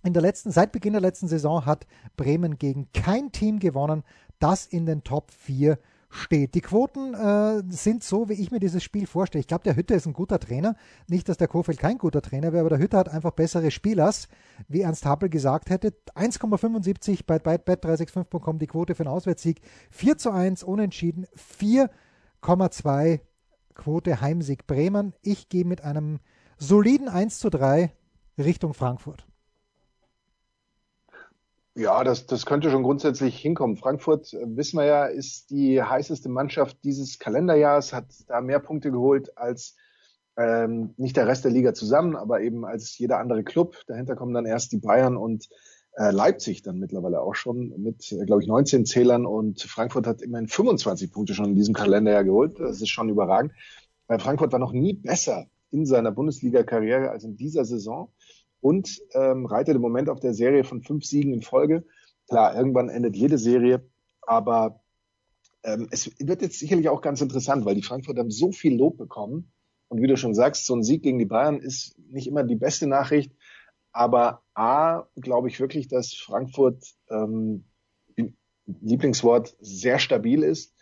in 0.04 0.12
der 0.12 0.22
letzten, 0.22 0.50
seit 0.50 0.72
Beginn 0.72 0.92
der 0.92 1.02
letzten 1.02 1.28
Saison 1.28 1.64
hat 1.64 1.86
Bremen 2.16 2.58
gegen 2.58 2.88
kein 2.92 3.30
Team 3.30 3.58
gewonnen, 3.58 4.02
das 4.38 4.66
in 4.66 4.86
den 4.86 5.04
Top 5.04 5.30
4 5.30 5.78
steht. 6.12 6.54
Die 6.54 6.60
Quoten 6.60 7.14
äh, 7.14 7.62
sind 7.70 8.04
so, 8.04 8.28
wie 8.28 8.34
ich 8.34 8.50
mir 8.50 8.60
dieses 8.60 8.82
Spiel 8.82 9.06
vorstelle. 9.06 9.40
Ich 9.40 9.46
glaube, 9.46 9.64
der 9.64 9.76
Hütte 9.76 9.94
ist 9.94 10.06
ein 10.06 10.12
guter 10.12 10.38
Trainer. 10.38 10.76
Nicht, 11.08 11.28
dass 11.28 11.38
der 11.38 11.48
Kofeld 11.48 11.78
kein 11.78 11.98
guter 11.98 12.20
Trainer 12.20 12.52
wäre, 12.52 12.60
aber 12.60 12.70
der 12.70 12.78
Hütte 12.78 12.98
hat 12.98 13.08
einfach 13.08 13.30
bessere 13.32 13.70
Spielers, 13.70 14.28
wie 14.68 14.82
Ernst 14.82 15.06
Happel 15.06 15.30
gesagt 15.30 15.70
hätte. 15.70 15.94
1,75 16.14 17.20
bei 17.26 17.36
bet365.com 17.36 18.58
die 18.58 18.66
Quote 18.66 18.94
für 18.94 19.04
einen 19.04 19.14
Auswärtssieg. 19.14 19.62
4 19.90 20.18
zu 20.18 20.30
1 20.30 20.62
unentschieden. 20.62 21.26
4 21.34 21.88
2 22.42 23.20
Quote 23.74 24.20
Heimsieg 24.20 24.66
Bremen. 24.66 25.14
Ich 25.22 25.48
gehe 25.48 25.64
mit 25.64 25.82
einem 25.82 26.18
soliden 26.58 27.08
1 27.08 27.38
zu 27.38 27.48
3 27.48 27.92
Richtung 28.38 28.74
Frankfurt. 28.74 29.26
Ja, 31.74 32.04
das, 32.04 32.26
das 32.26 32.44
könnte 32.44 32.70
schon 32.70 32.82
grundsätzlich 32.82 33.38
hinkommen. 33.38 33.78
Frankfurt, 33.78 34.34
äh, 34.34 34.56
wissen 34.56 34.78
wir 34.78 34.84
ja, 34.84 35.06
ist 35.06 35.50
die 35.50 35.82
heißeste 35.82 36.28
Mannschaft 36.28 36.84
dieses 36.84 37.18
Kalenderjahres, 37.18 37.94
hat 37.94 38.06
da 38.26 38.42
mehr 38.42 38.58
Punkte 38.58 38.90
geholt 38.90 39.38
als 39.38 39.76
ähm, 40.36 40.92
nicht 40.98 41.16
der 41.16 41.26
Rest 41.26 41.44
der 41.44 41.50
Liga 41.50 41.72
zusammen, 41.72 42.14
aber 42.14 42.42
eben 42.42 42.66
als 42.66 42.98
jeder 42.98 43.18
andere 43.18 43.42
Club. 43.42 43.76
Dahinter 43.86 44.16
kommen 44.16 44.34
dann 44.34 44.44
erst 44.44 44.72
die 44.72 44.78
Bayern 44.78 45.16
und 45.16 45.48
Leipzig 45.96 46.62
dann 46.62 46.78
mittlerweile 46.78 47.20
auch 47.20 47.34
schon 47.34 47.74
mit, 47.82 48.10
äh, 48.12 48.24
glaube 48.24 48.42
ich, 48.42 48.48
19 48.48 48.86
Zählern 48.86 49.26
und 49.26 49.60
Frankfurt 49.60 50.06
hat 50.06 50.22
immerhin 50.22 50.48
25 50.48 51.12
Punkte 51.12 51.34
schon 51.34 51.46
in 51.46 51.54
diesem 51.54 51.74
Kalenderjahr 51.74 52.24
geholt. 52.24 52.58
Das 52.58 52.80
ist 52.80 52.88
schon 52.88 53.10
überragend. 53.10 53.52
Weil 54.06 54.18
Frankfurt 54.18 54.52
war 54.52 54.58
noch 54.58 54.72
nie 54.72 54.94
besser 54.94 55.46
in 55.70 55.86
seiner 55.86 56.10
Bundesliga-Karriere 56.10 57.10
als 57.10 57.24
in 57.24 57.36
dieser 57.36 57.64
Saison 57.64 58.10
und 58.60 59.00
ähm, 59.14 59.46
reitet 59.46 59.76
im 59.76 59.82
Moment 59.82 60.08
auf 60.08 60.20
der 60.20 60.34
Serie 60.34 60.64
von 60.64 60.82
fünf 60.82 61.04
Siegen 61.04 61.32
in 61.32 61.42
Folge. 61.42 61.84
Klar, 62.28 62.56
irgendwann 62.56 62.88
endet 62.88 63.16
jede 63.16 63.36
Serie, 63.36 63.84
aber 64.22 64.80
ähm, 65.64 65.88
es 65.90 66.10
wird 66.18 66.42
jetzt 66.42 66.58
sicherlich 66.58 66.88
auch 66.88 67.02
ganz 67.02 67.20
interessant, 67.20 67.64
weil 67.64 67.74
die 67.74 67.82
Frankfurter 67.82 68.20
haben 68.20 68.30
so 68.30 68.52
viel 68.52 68.76
Lob 68.76 68.96
bekommen. 68.96 69.52
Und 69.88 70.00
wie 70.00 70.06
du 70.06 70.16
schon 70.16 70.34
sagst, 70.34 70.64
so 70.64 70.74
ein 70.74 70.82
Sieg 70.82 71.02
gegen 71.02 71.18
die 71.18 71.26
Bayern 71.26 71.60
ist 71.60 71.98
nicht 72.08 72.26
immer 72.26 72.44
die 72.44 72.56
beste 72.56 72.86
Nachricht. 72.86 73.32
Aber 73.92 74.42
A, 74.54 75.04
glaube 75.16 75.48
ich 75.48 75.60
wirklich, 75.60 75.88
dass 75.88 76.14
Frankfurt, 76.14 76.84
ähm, 77.10 77.64
Lieblingswort, 78.66 79.56
sehr 79.60 79.98
stabil 79.98 80.42
ist. 80.42 80.74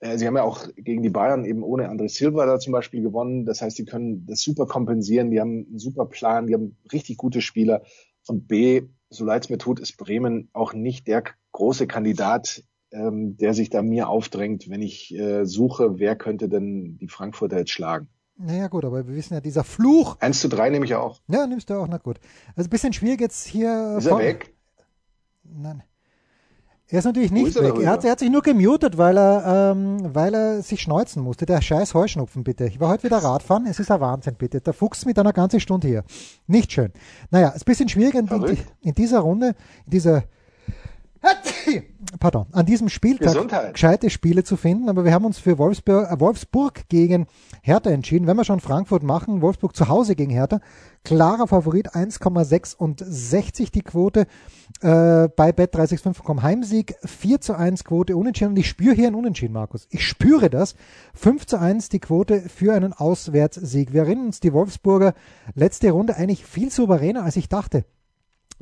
Äh, 0.00 0.18
sie 0.18 0.26
haben 0.26 0.36
ja 0.36 0.42
auch 0.42 0.68
gegen 0.76 1.02
die 1.02 1.10
Bayern 1.10 1.44
eben 1.44 1.62
ohne 1.62 1.88
André 1.88 2.08
Silva 2.08 2.44
da 2.46 2.58
zum 2.58 2.72
Beispiel 2.72 3.02
gewonnen. 3.02 3.46
Das 3.46 3.62
heißt, 3.62 3.76
sie 3.76 3.84
können 3.84 4.26
das 4.26 4.42
super 4.42 4.66
kompensieren. 4.66 5.30
Die 5.30 5.40
haben 5.40 5.66
einen 5.68 5.78
super 5.78 6.06
Plan. 6.06 6.46
Die 6.46 6.54
haben 6.54 6.76
richtig 6.92 7.16
gute 7.16 7.40
Spieler. 7.40 7.82
Und 8.26 8.46
B, 8.46 8.82
so 9.10 9.24
leid 9.24 9.44
es 9.44 9.50
mir 9.50 9.58
tut, 9.58 9.80
ist 9.80 9.96
Bremen 9.96 10.50
auch 10.52 10.74
nicht 10.74 11.06
der 11.06 11.24
große 11.52 11.86
Kandidat, 11.86 12.64
ähm, 12.90 13.36
der 13.36 13.54
sich 13.54 13.70
da 13.70 13.82
mir 13.82 14.08
aufdrängt, 14.08 14.68
wenn 14.68 14.82
ich 14.82 15.14
äh, 15.14 15.44
suche, 15.44 15.98
wer 15.98 16.16
könnte 16.16 16.48
denn 16.48 16.98
die 16.98 17.08
Frankfurter 17.08 17.58
jetzt 17.58 17.70
schlagen. 17.70 18.08
Naja 18.36 18.68
gut, 18.68 18.84
aber 18.84 19.06
wir 19.06 19.14
wissen 19.14 19.34
ja, 19.34 19.40
dieser 19.40 19.64
Fluch. 19.64 20.16
1 20.20 20.40
zu 20.40 20.48
3 20.48 20.70
nehme 20.70 20.84
ich 20.84 20.94
auch. 20.94 21.20
Ja, 21.28 21.46
nimmst 21.46 21.70
du 21.70 21.74
auch, 21.74 21.86
na 21.88 21.98
gut. 21.98 22.18
Also 22.56 22.68
ein 22.68 22.70
bisschen 22.70 22.92
schwierig 22.92 23.20
jetzt 23.20 23.46
hier. 23.46 23.96
Ist 23.98 24.06
er 24.06 24.18
weg? 24.18 24.54
Nein. 25.44 25.82
Er 26.88 26.98
ist 26.98 27.06
natürlich 27.06 27.32
nicht 27.32 27.48
ist 27.48 27.62
weg. 27.62 27.74
Er 27.80 27.90
hat, 27.90 28.04
er 28.04 28.12
hat, 28.12 28.18
sich 28.18 28.30
nur 28.30 28.42
gemutet, 28.42 28.98
weil 28.98 29.16
er, 29.16 29.72
ähm, 29.72 30.14
weil 30.14 30.34
er 30.34 30.62
sich 30.62 30.82
schneuzen 30.82 31.22
musste. 31.22 31.46
Der 31.46 31.62
scheiß 31.62 31.94
Heuschnupfen, 31.94 32.44
bitte. 32.44 32.66
Ich 32.66 32.78
war 32.78 32.88
heute 32.90 33.04
wieder 33.04 33.18
Radfahren. 33.18 33.66
Es 33.66 33.80
ist 33.80 33.90
ein 33.90 34.00
Wahnsinn, 34.00 34.34
bitte. 34.34 34.60
Der 34.60 34.74
Fuchs 34.74 35.06
mit 35.06 35.18
einer 35.18 35.32
ganzen 35.32 35.60
Stunde 35.60 35.88
hier. 35.88 36.04
Nicht 36.46 36.72
schön. 36.72 36.92
Naja, 37.30 37.48
ist 37.50 37.62
ein 37.62 37.64
bisschen 37.64 37.88
schwierig 37.88 38.14
in, 38.14 38.26
in, 38.28 38.58
in 38.82 38.94
dieser 38.94 39.20
Runde, 39.20 39.54
in 39.86 39.90
dieser 39.90 40.24
Pardon, 42.20 42.46
an 42.52 42.66
diesem 42.66 42.88
Spieltag 42.88 43.28
Gesundheit. 43.28 43.72
gescheite 43.72 44.10
Spiele 44.10 44.44
zu 44.44 44.56
finden, 44.56 44.88
aber 44.88 45.04
wir 45.04 45.12
haben 45.12 45.24
uns 45.24 45.38
für 45.38 45.58
Wolfsburg, 45.58 46.10
äh, 46.10 46.20
Wolfsburg 46.20 46.88
gegen 46.88 47.26
Hertha 47.62 47.90
entschieden. 47.90 48.26
Wenn 48.26 48.36
wir 48.36 48.44
schon 48.44 48.60
Frankfurt 48.60 49.02
machen, 49.02 49.40
Wolfsburg 49.40 49.74
zu 49.74 49.88
Hause 49.88 50.14
gegen 50.14 50.30
Hertha, 50.30 50.60
klarer 51.02 51.46
Favorit 51.46 51.94
1,66 51.94 53.72
die 53.72 53.82
Quote 53.82 54.26
äh, 54.80 55.28
bei 55.28 55.50
Bet365.com 55.50 56.42
Heimsieg, 56.42 56.94
4 57.04 57.40
zu 57.40 57.54
1 57.54 57.84
Quote 57.84 58.16
unentschieden 58.16 58.50
und 58.50 58.58
ich 58.58 58.68
spüre 58.68 58.94
hier 58.94 59.08
ein 59.08 59.14
Unentschieden, 59.14 59.52
Markus. 59.52 59.86
Ich 59.90 60.06
spüre 60.06 60.50
das. 60.50 60.74
5 61.14 61.46
zu 61.46 61.58
1 61.58 61.88
die 61.88 62.00
Quote 62.00 62.40
für 62.42 62.74
einen 62.74 62.92
Auswärtssieg. 62.92 63.92
Wir 63.92 64.02
erinnern 64.02 64.26
uns, 64.26 64.40
die 64.40 64.52
Wolfsburger 64.52 65.14
letzte 65.54 65.90
Runde 65.90 66.16
eigentlich 66.16 66.44
viel 66.44 66.70
souveräner, 66.70 67.24
als 67.24 67.36
ich 67.36 67.48
dachte. 67.48 67.84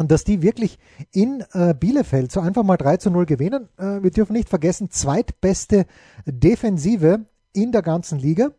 Und 0.03 0.11
dass 0.11 0.25
die 0.25 0.43
wirklich 0.43 0.81
in 1.13 1.45
äh, 1.53 1.75
Bielefeld 1.75 2.33
so 2.33 2.41
einfach 2.41 2.65
mal 2.65 2.77
3 2.77 2.97
zu 2.97 3.11
0 3.11 3.25
gewinnen. 3.25 3.69
Äh, 3.79 4.03
wir 4.03 4.11
dürfen 4.11 4.33
nicht 4.33 4.49
vergessen, 4.49 4.91
zweitbeste 4.91 5.87
Defensive 6.27 7.27
in 7.53 7.71
der 7.71 7.83
ganzen 7.83 8.19
Liga 8.19 8.51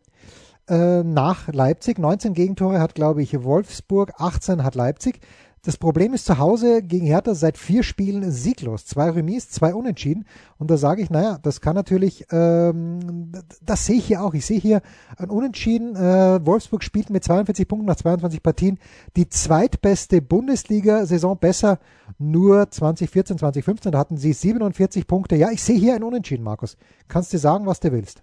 äh, 0.70 1.02
nach 1.02 1.48
Leipzig. 1.48 1.98
19 1.98 2.32
Gegentore 2.32 2.80
hat, 2.80 2.94
glaube 2.94 3.22
ich, 3.22 3.44
Wolfsburg, 3.44 4.14
18 4.16 4.64
hat 4.64 4.74
Leipzig. 4.74 5.20
Das 5.64 5.78
Problem 5.78 6.12
ist 6.12 6.26
zu 6.26 6.36
Hause 6.36 6.82
gegen 6.82 7.06
Hertha 7.06 7.34
seit 7.34 7.56
vier 7.56 7.82
Spielen 7.82 8.30
sieglos. 8.30 8.84
Zwei 8.84 9.08
Remis, 9.08 9.48
zwei 9.48 9.74
Unentschieden. 9.74 10.26
Und 10.58 10.70
da 10.70 10.76
sage 10.76 11.00
ich, 11.00 11.08
naja, 11.08 11.38
das 11.42 11.62
kann 11.62 11.74
natürlich, 11.74 12.26
ähm, 12.30 13.32
das 13.62 13.86
sehe 13.86 13.96
ich 13.96 14.04
hier 14.04 14.22
auch. 14.22 14.34
Ich 14.34 14.44
sehe 14.44 14.60
hier 14.60 14.82
ein 15.16 15.30
Unentschieden. 15.30 15.96
Äh, 15.96 16.44
Wolfsburg 16.44 16.84
spielt 16.84 17.08
mit 17.08 17.24
42 17.24 17.66
Punkten 17.66 17.86
nach 17.86 17.96
22 17.96 18.42
Partien 18.42 18.78
die 19.16 19.26
zweitbeste 19.26 20.20
Bundesliga-Saison 20.20 21.38
besser. 21.38 21.78
Nur 22.18 22.70
2014, 22.70 23.38
2015, 23.38 23.92
da 23.92 23.98
hatten 23.98 24.18
sie 24.18 24.34
47 24.34 25.06
Punkte. 25.06 25.36
Ja, 25.36 25.50
ich 25.50 25.62
sehe 25.62 25.78
hier 25.78 25.94
ein 25.94 26.02
Unentschieden, 26.02 26.44
Markus. 26.44 26.76
Kannst 27.08 27.32
du 27.32 27.38
sagen, 27.38 27.64
was 27.64 27.80
du 27.80 27.90
willst. 27.90 28.22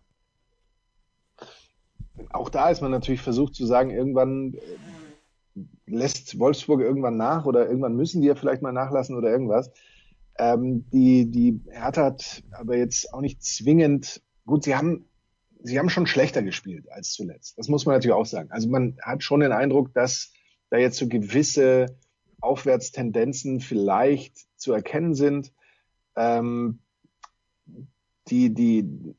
Auch 2.30 2.50
da 2.50 2.70
ist 2.70 2.82
man 2.82 2.92
natürlich 2.92 3.22
versucht 3.22 3.56
zu 3.56 3.66
sagen, 3.66 3.90
irgendwann 3.90 4.54
lässt 5.86 6.40
Wolfsburg 6.40 6.82
irgendwann 6.82 7.18
nach 7.18 7.46
oder 7.46 7.68
irgendwann 7.68 7.96
müssen 7.96 8.22
die 8.22 8.28
ja 8.28 8.36
vielleicht 8.36 8.62
mal 8.62 8.72
nachlassen 8.72 9.16
oder 9.16 9.30
irgendwas. 9.30 9.72
Ähm, 10.38 10.86
die, 10.92 11.30
die 11.30 11.62
Hertha 11.70 12.06
hat 12.06 12.44
aber 12.52 12.78
jetzt 12.78 13.14
auch 13.14 13.22
nicht 13.22 13.44
zwingend, 13.44 14.22
gut, 14.46 14.64
sie 14.64 14.76
haben, 14.76 15.06
sie 15.62 15.78
haben 15.78 15.90
schon 15.90 16.08
schlechter 16.08 16.42
gespielt 16.42 16.92
als 16.92 17.12
zuletzt. 17.12 17.58
Das 17.58 17.68
muss 17.68 17.86
man 17.86 17.96
natürlich 17.96 18.16
auch 18.16 18.26
sagen. 18.26 18.50
Also 18.52 18.70
man 18.70 18.98
hat 19.02 19.24
schon 19.24 19.42
den 19.42 19.52
Eindruck, 19.52 19.94
dass 19.94 20.32
da 20.70 20.78
jetzt 20.78 20.98
so 20.98 21.08
gewisse 21.08 21.98
Aufwärtstendenzen 22.40 23.60
vielleicht 23.60 24.48
zu 24.58 24.74
erkennen 24.74 25.14
sind. 25.14 25.52
Ähm, 26.16 26.80
die, 28.28 28.54
die 28.54 29.16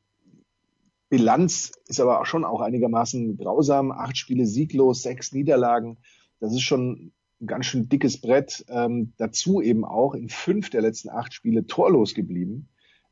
Bilanz 1.09 1.71
ist 1.87 1.99
aber 1.99 2.19
auch 2.19 2.25
schon 2.25 2.43
auch 2.43 2.59
einigermaßen 2.59 3.37
grausam. 3.37 3.91
Acht 3.91 4.17
Spiele 4.17 4.47
sieglos, 4.47 5.03
sechs 5.03 5.31
Niederlagen. 5.31 5.99
Das 6.43 6.51
ist 6.51 6.63
schon 6.63 7.13
ein 7.39 7.47
ganz 7.47 7.67
schön 7.67 7.87
dickes 7.87 8.19
Brett. 8.19 8.65
Ähm, 8.67 9.13
dazu 9.15 9.61
eben 9.61 9.85
auch 9.85 10.13
in 10.13 10.27
fünf 10.27 10.69
der 10.69 10.81
letzten 10.81 11.07
acht 11.09 11.33
Spiele 11.33 11.67
torlos 11.67 12.13
geblieben 12.13 12.67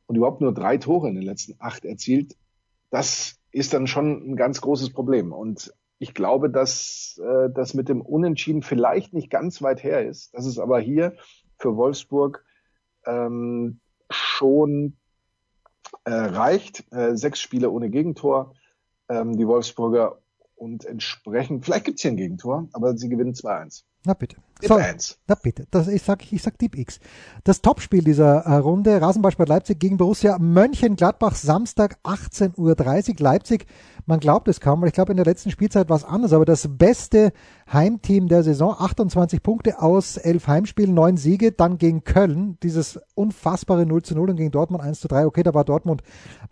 und 0.05 0.17
überhaupt 0.17 0.41
nur 0.41 0.53
drei 0.53 0.75
Tore 0.75 1.07
in 1.07 1.15
den 1.15 1.23
letzten 1.23 1.55
acht 1.57 1.85
erzielt. 1.85 2.35
Das 2.89 3.39
ist 3.53 3.73
dann 3.73 3.87
schon 3.87 4.31
ein 4.31 4.35
ganz 4.35 4.59
großes 4.59 4.89
Problem. 4.89 5.31
Und 5.31 5.73
ich 5.97 6.13
glaube, 6.13 6.49
dass 6.49 7.21
äh, 7.23 7.49
das 7.49 7.73
mit 7.73 7.87
dem 7.87 8.01
Unentschieden 8.01 8.63
vielleicht 8.63 9.13
nicht 9.13 9.29
ganz 9.29 9.61
weit 9.61 9.81
her 9.81 10.05
ist. 10.05 10.33
Das 10.33 10.45
ist 10.45 10.59
aber 10.59 10.81
hier 10.81 11.15
für 11.57 11.77
Wolfsburg 11.77 12.43
ähm, 13.05 13.79
schon 14.09 14.97
äh, 16.03 16.11
reicht. 16.11 16.83
Äh, 16.91 17.15
sechs 17.15 17.39
Spiele 17.39 17.71
ohne 17.71 17.89
Gegentor. 17.89 18.55
Ähm, 19.07 19.37
die 19.37 19.47
Wolfsburger 19.47 20.20
und 20.61 20.85
entsprechend, 20.85 21.65
vielleicht 21.65 21.85
gibt 21.85 21.97
es 21.97 22.03
hier 22.03 22.11
ein 22.11 22.17
Gegentor, 22.17 22.67
aber 22.71 22.95
sie 22.95 23.09
gewinnen 23.09 23.33
2-1. 23.33 23.81
Na 24.05 24.13
bitte. 24.13 24.37
So, 24.61 24.79
na 25.27 25.35
bitte. 25.35 25.65
Das, 25.71 25.87
ich 25.87 26.03
sag, 26.03 26.31
ich 26.31 26.41
sag 26.43 26.59
Deep 26.59 26.77
X. 26.77 26.99
Das 27.43 27.63
Topspiel 27.63 28.03
dieser 28.03 28.45
äh, 28.45 28.57
Runde, 28.57 29.01
Rasenballsport 29.01 29.49
Leipzig 29.49 29.79
gegen 29.79 29.97
Borussia 29.97 30.37
Mönchengladbach, 30.37 31.33
Samstag 31.33 31.97
18.30 32.03 32.57
Uhr. 32.59 33.15
Leipzig, 33.17 33.65
man 34.05 34.19
glaubt 34.19 34.47
es 34.47 34.59
kaum, 34.59 34.81
weil 34.81 34.89
ich 34.89 34.93
glaube, 34.93 35.13
in 35.13 35.17
der 35.17 35.25
letzten 35.25 35.49
Spielzeit 35.49 35.89
war 35.89 35.97
es 35.97 36.03
anders, 36.03 36.31
aber 36.31 36.45
das 36.45 36.67
beste 36.77 37.33
Heimteam 37.73 38.27
der 38.27 38.43
Saison, 38.43 38.75
28 38.77 39.41
Punkte 39.41 39.81
aus 39.81 40.17
elf 40.17 40.45
Heimspielen, 40.45 40.93
neun 40.93 41.17
Siege, 41.17 41.51
dann 41.51 41.79
gegen 41.79 42.03
Köln, 42.03 42.59
dieses 42.61 42.99
unfassbare 43.15 43.87
0 43.87 44.03
zu 44.03 44.13
0 44.13 44.29
und 44.29 44.35
gegen 44.35 44.51
Dortmund 44.51 44.83
1 44.83 44.99
zu 44.99 45.07
3. 45.07 45.25
Okay, 45.25 45.41
da 45.41 45.55
war 45.55 45.65
Dortmund 45.65 46.03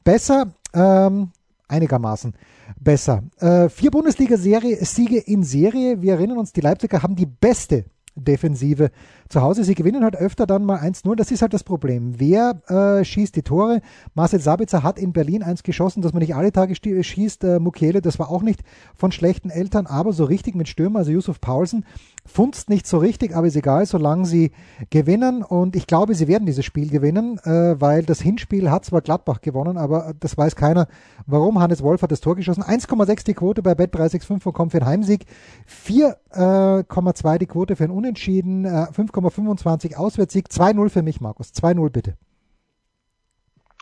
besser. 0.03 0.53
Ähm, 0.73 1.31
einigermaßen 1.69 2.33
besser. 2.79 3.23
Äh, 3.37 3.69
vier 3.69 3.91
Bundesliga-Siege 3.91 5.17
in 5.17 5.43
Serie. 5.43 6.01
Wir 6.01 6.13
erinnern 6.13 6.37
uns, 6.37 6.51
die 6.51 6.61
Leipziger 6.61 7.01
haben 7.01 7.15
die 7.15 7.25
beste 7.25 7.85
Defensive 8.15 8.91
zu 9.29 9.41
Hause. 9.41 9.63
Sie 9.63 9.75
gewinnen 9.75 10.03
halt 10.03 10.15
öfter 10.15 10.47
dann 10.47 10.65
mal 10.65 10.79
1-0. 10.79 11.15
Das 11.15 11.31
ist 11.31 11.41
halt 11.41 11.53
das 11.53 11.63
Problem. 11.63 12.19
Wer 12.19 12.61
äh, 12.67 13.05
schießt 13.05 13.35
die 13.35 13.43
Tore? 13.43 13.81
Marcel 14.15 14.39
Sabitzer 14.39 14.83
hat 14.83 14.97
in 14.99 15.13
Berlin 15.13 15.43
eins 15.43 15.63
geschossen, 15.63 16.01
dass 16.01 16.13
man 16.13 16.21
nicht 16.21 16.35
alle 16.35 16.51
Tage 16.51 16.75
schießt. 16.75 17.43
Äh, 17.43 17.59
Mukiele, 17.59 18.01
das 18.01 18.19
war 18.19 18.29
auch 18.29 18.41
nicht 18.41 18.61
von 18.95 19.11
schlechten 19.11 19.51
Eltern, 19.51 19.85
aber 19.85 20.13
so 20.13 20.25
richtig 20.25 20.55
mit 20.55 20.67
Stürmer, 20.67 20.99
also 20.99 21.11
Yusuf 21.11 21.39
Paulsen, 21.39 21.85
funzt 22.25 22.69
nicht 22.69 22.87
so 22.87 22.97
richtig, 22.97 23.35
aber 23.35 23.47
ist 23.47 23.55
egal, 23.55 23.85
solange 23.85 24.25
sie 24.25 24.51
gewinnen. 24.89 25.43
Und 25.43 25.75
ich 25.75 25.87
glaube, 25.87 26.15
sie 26.15 26.27
werden 26.27 26.45
dieses 26.45 26.65
Spiel 26.65 26.89
gewinnen, 26.89 27.39
äh, 27.43 27.79
weil 27.79 28.03
das 28.03 28.21
Hinspiel 28.21 28.71
hat 28.71 28.85
zwar 28.85 29.01
Gladbach 29.01 29.41
gewonnen, 29.41 29.77
aber 29.77 30.13
das 30.19 30.37
weiß 30.37 30.55
keiner, 30.55 30.87
warum. 31.25 31.59
Hannes 31.59 31.83
Wolf 31.83 32.01
hat 32.01 32.11
das 32.11 32.21
Tor 32.21 32.35
geschossen. 32.35 32.63
1,6 32.63 33.25
die 33.25 33.33
Quote 33.33 33.61
bei 33.61 33.73
Bet365 33.73 34.51
kommt 34.51 34.71
für 34.71 34.79
einen 34.79 34.87
Heimsieg. 34.87 35.25
4,2 35.67 37.37
die 37.37 37.45
Quote 37.47 37.75
für 37.75 37.83
einen 37.83 37.93
Unentschieden. 37.93 38.65
Äh, 38.65 38.87
5,25 39.27 39.95
Auswärtssieg. 39.95 40.47
2-0 40.47 40.89
für 40.89 41.01
mich, 41.03 41.19
Markus. 41.19 41.51
2-0 41.53 41.89
bitte. 41.89 42.17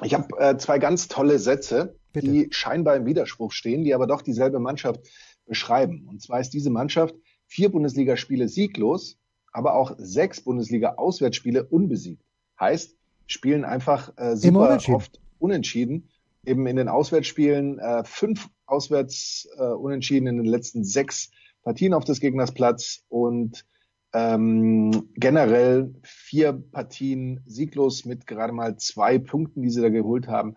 Ich 0.04 0.14
habe 0.14 0.28
äh, 0.40 0.58
zwei 0.58 0.80
ganz 0.80 1.08
tolle 1.08 1.40
Sätze, 1.40 1.96
bitte. 2.14 2.28
die 2.28 2.48
scheinbar 2.52 2.96
im 2.96 3.06
Widerspruch 3.06 3.52
stehen, 3.52 3.84
die 3.84 3.94
aber 3.94 4.08
doch 4.08 4.22
dieselbe 4.22 4.60
Mannschaft 4.60 5.02
beschreiben. 5.46 6.08
Und 6.10 6.22
zwar 6.22 6.40
ist 6.40 6.52
diese 6.52 6.70
Mannschaft 6.70 7.16
vier 7.48 7.72
Bundesligaspiele 7.72 8.48
sieglos, 8.48 9.18
aber 9.52 9.74
auch 9.76 9.96
sechs 9.98 10.42
Bundesliga-Auswärtsspiele 10.42 11.64
unbesiegt. 11.64 12.24
Heißt, 12.60 12.96
spielen 13.26 13.66
einfach 13.66 14.12
äh, 14.18 14.36
super 14.36 14.68
unentschieden. 14.68 14.96
oft 14.96 15.20
unentschieden. 15.40 16.10
Eben 16.46 16.66
in 16.68 16.76
den 16.76 16.90
Auswärtsspielen 16.90 17.80
äh, 17.80 18.04
fünf 18.04 18.50
Auswärts 18.66 19.48
äh, 19.58 19.64
unentschieden 19.64 20.28
in 20.28 20.38
den 20.38 20.46
letzten 20.46 20.84
sechs 20.84 21.32
Partien 21.64 21.94
auf 21.94 22.06
des 22.06 22.20
Gegners 22.20 22.54
Platz 22.54 23.04
und 23.10 23.66
ähm, 24.14 25.10
generell 25.16 25.94
vier 26.04 26.54
Partien 26.54 27.42
sieglos 27.46 28.06
mit 28.06 28.26
gerade 28.26 28.54
mal 28.54 28.78
zwei 28.78 29.20
Punkten, 29.20 29.62
die 29.62 29.70
sie 29.70 29.82
da 29.82 29.90
geholt 29.90 30.28
haben. 30.28 30.56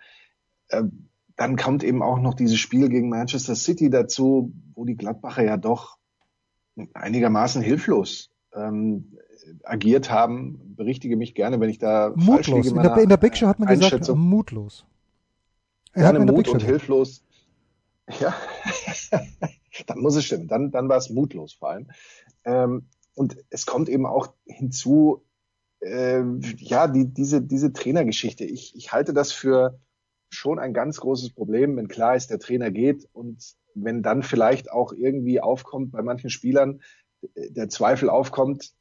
Ähm, 0.70 1.08
dann 1.36 1.56
kommt 1.56 1.82
eben 1.82 2.02
auch 2.02 2.20
noch 2.20 2.34
dieses 2.34 2.58
Spiel 2.58 2.88
gegen 2.88 3.08
Manchester 3.08 3.54
City 3.54 3.90
dazu, 3.90 4.52
wo 4.74 4.84
die 4.84 4.96
Gladbacher 4.96 5.42
ja 5.42 5.56
doch 5.56 5.98
einigermaßen 6.94 7.62
hilflos 7.62 8.30
ähm, 8.54 9.16
agiert 9.64 10.10
haben. 10.10 10.74
Berichtige 10.76 11.16
mich 11.16 11.34
gerne, 11.34 11.60
wenn 11.60 11.70
ich 11.70 11.78
da 11.78 12.10
mutlos. 12.10 12.26
falsch 12.26 12.48
liege. 12.48 12.68
In 12.68 12.82
der, 12.82 12.96
in 12.98 13.08
der 13.08 13.16
Big 13.16 13.36
Show 13.36 13.46
hat 13.46 13.58
man 13.58 13.68
gesagt, 13.68 14.08
mutlos. 14.14 14.84
Er 15.92 16.12
Gerne 16.12 16.32
Mut 16.32 16.48
und 16.48 16.62
hilflos. 16.62 17.24
Ja, 18.20 18.34
dann 19.86 19.98
muss 19.98 20.16
es 20.16 20.24
stimmen. 20.24 20.46
Dann, 20.46 20.70
dann 20.70 20.88
war 20.88 20.98
es 20.98 21.10
mutlos 21.10 21.52
vor 21.52 21.70
allem. 21.70 21.88
Ähm, 22.44 22.86
und 23.14 23.36
es 23.50 23.66
kommt 23.66 23.88
eben 23.88 24.06
auch 24.06 24.32
hinzu, 24.46 25.24
äh, 25.80 26.22
ja, 26.58 26.88
die, 26.88 27.06
diese, 27.12 27.42
diese 27.42 27.72
Trainergeschichte. 27.72 28.44
Ich, 28.44 28.74
ich 28.76 28.92
halte 28.92 29.12
das 29.12 29.32
für 29.32 29.78
schon 30.30 30.58
ein 30.58 30.72
ganz 30.72 31.00
großes 31.00 31.32
Problem, 31.32 31.76
wenn 31.76 31.88
klar 31.88 32.16
ist, 32.16 32.30
der 32.30 32.38
Trainer 32.38 32.70
geht 32.70 33.08
und 33.12 33.54
wenn 33.74 34.02
dann 34.02 34.22
vielleicht 34.22 34.70
auch 34.70 34.92
irgendwie 34.92 35.40
aufkommt 35.40 35.92
bei 35.92 36.02
manchen 36.02 36.30
Spielern, 36.30 36.80
der 37.36 37.68
Zweifel 37.68 38.08
aufkommt, 38.08 38.72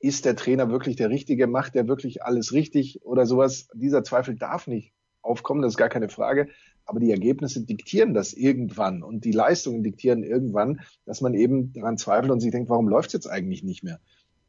ist 0.00 0.24
der 0.24 0.36
Trainer 0.36 0.68
wirklich 0.70 0.96
der 0.96 1.10
Richtige, 1.10 1.46
macht 1.46 1.76
er 1.76 1.88
wirklich 1.88 2.22
alles 2.22 2.52
richtig 2.52 3.02
oder 3.04 3.26
sowas. 3.26 3.68
Dieser 3.74 4.04
Zweifel 4.04 4.36
darf 4.36 4.66
nicht 4.66 4.92
aufkommen, 5.22 5.62
das 5.62 5.72
ist 5.72 5.78
gar 5.78 5.88
keine 5.88 6.08
Frage. 6.08 6.48
Aber 6.86 7.00
die 7.00 7.10
Ergebnisse 7.10 7.62
diktieren 7.64 8.14
das 8.14 8.32
irgendwann 8.32 9.02
und 9.02 9.24
die 9.24 9.32
Leistungen 9.32 9.82
diktieren 9.82 10.22
irgendwann, 10.22 10.80
dass 11.06 11.20
man 11.20 11.34
eben 11.34 11.72
daran 11.72 11.98
zweifelt 11.98 12.30
und 12.30 12.40
sich 12.40 12.50
denkt, 12.50 12.68
warum 12.68 12.88
läuft 12.88 13.08
es 13.08 13.14
jetzt 13.14 13.26
eigentlich 13.26 13.62
nicht 13.62 13.82
mehr? 13.82 14.00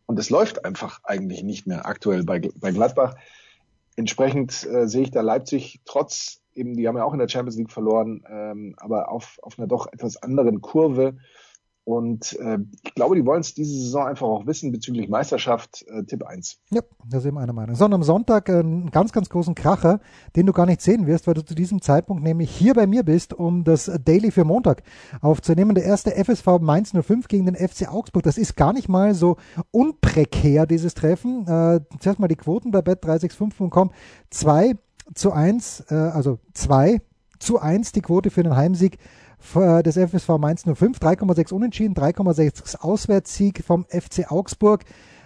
Und 0.06 0.20
es 0.20 0.30
läuft 0.30 0.66
einfach 0.66 1.04
eigentlich 1.04 1.44
nicht 1.44 1.66
mehr 1.66 1.86
aktuell 1.86 2.24
bei, 2.24 2.40
bei 2.60 2.72
Gladbach. 2.72 3.16
Entsprechend 3.96 4.66
äh, 4.66 4.88
sehe 4.88 5.04
ich 5.04 5.12
da 5.12 5.22
Leipzig 5.22 5.82
trotz 5.86 6.42
eben, 6.54 6.76
die 6.76 6.88
haben 6.88 6.98
ja 6.98 7.04
auch 7.04 7.14
in 7.14 7.20
der 7.20 7.30
Champions 7.30 7.58
League 7.58 7.72
verloren, 7.72 8.24
ähm, 8.30 8.76
aber 8.78 9.10
auf, 9.10 9.40
auf 9.42 9.58
einer 9.58 9.68
doch 9.68 9.92
etwas 9.92 10.18
anderen 10.18 10.62
Kurve. 10.62 11.18
Und 11.86 12.36
äh, 12.40 12.58
ich 12.84 12.96
glaube, 12.96 13.16
die 13.16 13.24
wollen 13.28 13.42
es 13.42 13.54
diese 13.54 13.80
Saison 13.80 14.08
einfach 14.08 14.26
auch 14.26 14.48
wissen 14.48 14.72
bezüglich 14.72 15.08
Meisterschaft. 15.08 15.86
Äh, 15.88 16.04
Tipp 16.04 16.24
1. 16.24 16.58
Ja, 16.72 16.82
da 17.08 17.20
sind 17.20 17.36
wir 17.36 17.42
einer 17.42 17.54
Meinung. 17.54 17.76
Sondern 17.76 18.02
am 18.02 18.04
Sonntag 18.04 18.50
äh, 18.50 18.54
einen 18.54 18.90
ganz, 18.90 19.12
ganz 19.12 19.30
großen 19.30 19.54
Kracher, 19.54 20.00
den 20.36 20.48
du 20.48 20.52
gar 20.52 20.66
nicht 20.66 20.82
sehen 20.82 21.06
wirst, 21.06 21.28
weil 21.28 21.36
du 21.36 21.46
zu 21.46 21.54
diesem 21.54 21.84
Zeitpunkt 21.84 22.24
nämlich 22.24 22.50
hier 22.50 22.74
bei 22.74 22.88
mir 22.88 23.04
bist, 23.04 23.36
um 23.36 23.64
das 23.64 23.92
Daily 24.04 24.32
für 24.32 24.44
Montag 24.46 24.82
aufzunehmen. 25.22 25.76
Der 25.76 25.84
erste 25.84 26.12
FSV 26.12 26.60
Mainz 26.60 26.92
05 26.92 27.28
gegen 27.28 27.46
den 27.46 27.56
FC 27.56 27.88
Augsburg. 27.88 28.24
Das 28.24 28.40
ist 28.40 28.56
gar 28.56 28.74
nicht 28.74 28.90
mal 28.90 29.14
so 29.14 29.38
unprekär, 29.70 30.66
dieses 30.66 30.96
Treffen. 30.96 31.46
Äh, 31.48 31.82
zuerst 32.00 32.20
mal 32.20 32.28
die 32.28 32.36
Quoten 32.36 32.72
bei 32.72 32.80
bet365.com. 32.80 33.92
2 34.32 34.74
zu 35.14 35.32
1, 35.32 35.86
äh, 35.92 35.94
also 35.94 36.40
2 36.56 37.00
zu 37.38 37.60
1 37.60 37.92
die 37.92 38.02
Quote 38.02 38.32
für 38.32 38.42
den 38.42 38.56
Heimsieg 38.56 38.98
des 39.54 39.98
FSV 39.98 40.38
Mainz 40.40 40.64
05, 40.64 41.00
3,6 41.00 41.54
Unentschieden, 41.54 41.94
3,6 41.94 42.80
Auswärtssieg 42.80 43.64
vom 43.64 43.86
FC 43.90 44.32
Augsburg. 44.32 44.84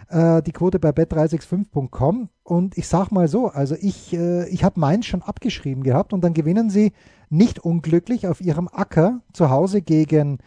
Äh, 0.10 0.42
die 0.42 0.52
Quote 0.52 0.80
bei 0.80 0.90
bet365.com 0.90 2.30
und 2.44 2.78
ich 2.78 2.88
sag 2.88 3.12
mal 3.12 3.28
so, 3.28 3.48
also 3.48 3.76
ich, 3.80 4.14
äh, 4.14 4.50
ich 4.50 4.64
habe 4.64 4.80
Mainz 4.80 5.06
schon 5.06 5.22
abgeschrieben 5.22 5.84
gehabt 5.84 6.14
und 6.14 6.24
dann 6.24 6.34
gewinnen 6.34 6.72
sie 6.72 6.94
nicht 7.30 7.60
unglücklich 7.60 8.28
auf 8.28 8.42
ihrem 8.42 8.68
Acker 8.68 9.22
zu 9.34 9.52
Hause 9.52 9.82
gegen, 9.84 10.40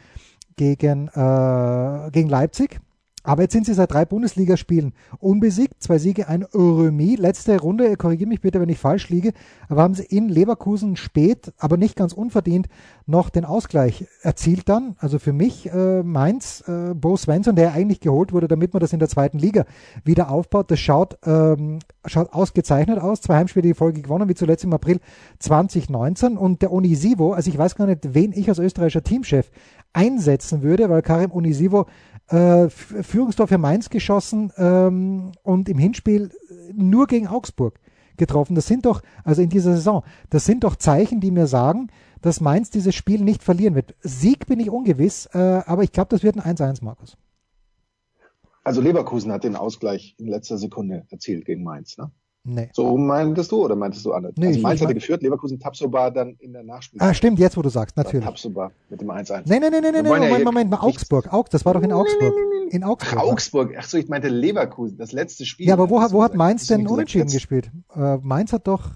gegen, 0.57 1.09
äh, 1.09 2.11
gegen 2.11 2.29
Leipzig 2.29 2.81
aber 3.23 3.43
jetzt 3.43 3.53
sind 3.53 3.67
sie 3.67 3.75
seit 3.75 3.93
drei 3.93 4.05
Bundesligaspielen 4.05 4.93
unbesiegt, 5.21 5.83
zwei 5.83 5.99
Siege, 5.99 6.29
ein 6.29 6.45
Remis. 6.55 7.19
Letzte 7.19 7.61
Runde, 7.61 7.97
korrigiere 7.97 8.29
mich 8.29 8.41
bitte, 8.41 8.61
wenn 8.61 8.69
ich 8.69 8.79
falsch 8.79 9.09
liege, 9.09 9.33
aber 9.69 9.83
haben 9.83 9.95
sie 9.95 10.05
in 10.05 10.29
Leverkusen 10.29 10.97
spät, 10.97 11.53
aber 11.59 11.77
nicht 11.77 11.97
ganz 11.97 12.13
unverdient, 12.13 12.69
noch 13.07 13.31
den 13.31 13.45
Ausgleich 13.45 14.07
erzielt 14.23 14.69
dann. 14.69 14.97
Also 14.99 15.19
für 15.19 15.33
mich 15.33 15.71
äh, 15.73 16.03
Mainz, 16.03 16.65
äh, 16.67 16.95
Bo 16.95 17.17
Svensson, 17.17 17.57
der 17.57 17.73
eigentlich 17.73 18.01
geholt 18.01 18.33
wurde, 18.33 18.49
damit 18.49 18.73
man 18.73 18.81
das 18.81 18.93
in 18.93 18.99
der 18.99 19.09
zweiten 19.09 19.39
Liga 19.39 19.65
wieder 20.05 20.31
aufbaut, 20.31 20.71
das 20.71 20.81
schaut, 20.81 21.19
ähm, 21.25 21.79
schaut 22.07 22.33
ausgezeichnet 22.33 22.99
aus. 22.99 23.21
Zwei 23.21 23.37
Heimspiele 23.37 23.69
die 23.69 23.75
Folge 23.75 24.03
gewonnen, 24.03 24.29
wie 24.29 24.35
zuletzt 24.35 24.65
im 24.65 24.73
April 24.73 25.01
2019. 25.39 26.37
Und 26.37 26.63
der 26.63 26.73
Onisivo, 26.73 27.33
also 27.33 27.51
ich 27.51 27.59
weiß 27.59 27.77
gar 27.77 27.87
nicht, 27.87 28.15
wen 28.15 28.33
ich 28.33 28.49
als 28.49 28.59
österreichischer 28.59 29.03
Teamchef 29.03 29.51
einsetzen 29.93 30.63
würde, 30.63 30.89
weil 30.89 31.03
Karim 31.03 31.33
Onisivo 31.33 31.87
äh, 32.29 32.69
Führungstor 32.69 33.49
für 33.49 33.59
Mainz 33.59 33.91
geschossen 33.91 34.53
ähm, 34.57 35.33
und 35.43 35.69
im 35.69 35.79
Hinspiel 35.79 36.31
nur 36.75 37.07
gegen 37.07 37.27
Augsburg 37.27 37.79
getroffen. 38.17 38.55
Das 38.55 38.67
sind 38.67 38.87
doch, 38.87 39.03
also 39.25 39.43
in 39.43 39.49
dieser 39.49 39.75
Saison, 39.75 40.05
das 40.31 40.45
sind 40.45 40.65
doch 40.65 40.77
Zeichen, 40.77 41.21
die 41.21 41.31
mir 41.31 41.47
sagen, 41.47 41.89
dass 42.21 42.41
Mainz 42.41 42.71
dieses 42.71 42.95
Spiel 42.95 43.23
nicht 43.23 43.43
verlieren 43.43 43.75
wird. 43.75 43.95
Sieg 44.01 44.47
bin 44.47 44.61
ich 44.61 44.71
ungewiss, 44.71 45.27
äh, 45.35 45.63
aber 45.67 45.83
ich 45.83 45.93
glaube, 45.93 46.09
das 46.11 46.23
wird 46.23 46.37
ein 46.37 46.57
1-1, 46.57 46.85
Markus. 46.85 47.17
Also 48.65 48.81
Leverkusen 48.81 49.33
hat 49.33 49.45
den 49.45 49.57
Ausgleich 49.57 50.15
in 50.19 50.29
letzter 50.29 50.57
Sekunde 50.57 51.07
erzielt 51.11 51.45
gegen 51.45 51.65
Mainz, 51.65 51.99
ne? 51.99 52.13
Nee. 52.45 52.71
So 52.73 52.97
meintest 52.97 53.53
du 53.53 53.65
oder 53.65 53.77
meintest 53.77 54.05
du 54.05 54.13
anders? 54.13 54.33
Nee, 54.37 54.49
also 54.49 54.61
Mainz 54.61 54.81
hatte 54.81 54.89
mein- 54.89 54.95
geführt, 54.97 55.23
Leverkusen 55.23 55.61
Tapsoba 55.61 56.11
dann 56.11 56.35
in 56.41 56.53
der 56.53 56.65
Nachspielzeit. 56.65 57.09
Ah, 57.09 57.15
stimmt, 57.15 57.39
jetzt 57.39 57.57
wo 57.57 57.63
du 57.63 57.69
sagst, 57.69 57.97
natürlich. 57.97 58.25
Tapsoba 58.27 58.73
mit 58.89 59.01
dem 59.01 59.11
1-1. 59.11 59.43
Nee, 59.49 59.61
nee, 59.61 59.71
nee, 59.71 59.81
nee, 59.81 59.93
nee, 60.03 60.09
wollen 60.09 60.23
ja 60.23 60.29
Moment, 60.29 60.45
Moment, 60.45 60.71
mal 60.73 60.79
Augsburg. 60.81 61.33
Augs, 61.33 61.51
das 61.51 61.65
war 61.65 61.75
doch 61.75 61.83
in 61.83 61.93
Augsburg. 61.93 62.35
nee, 62.35 62.41
nee, 62.59 62.65
nee. 62.71 62.77
In 62.77 62.83
Ach, 62.83 62.89
Augsburg. 62.89 63.23
Augsburg. 63.23 63.75
Ach 63.79 63.85
so, 63.85 63.97
ich 63.97 64.09
meinte 64.09 64.29
Leverkusen, 64.29 64.99
das 64.99 65.13
letzte 65.13 65.47
Spiel. 65.47 65.69
Ja, 65.69 65.75
aber 65.75 65.89
wo, 65.89 66.01
wo 66.01 66.23
hat. 66.25 66.35
Mainz 66.35 66.67
denn 66.67 66.87
unentschieden 66.89 67.27
jetzt- 67.29 67.35
gespielt? 67.35 67.71
Äh, 67.95 68.17
Mainz 68.17 68.53
hat 68.53 68.67
doch, 68.67 68.91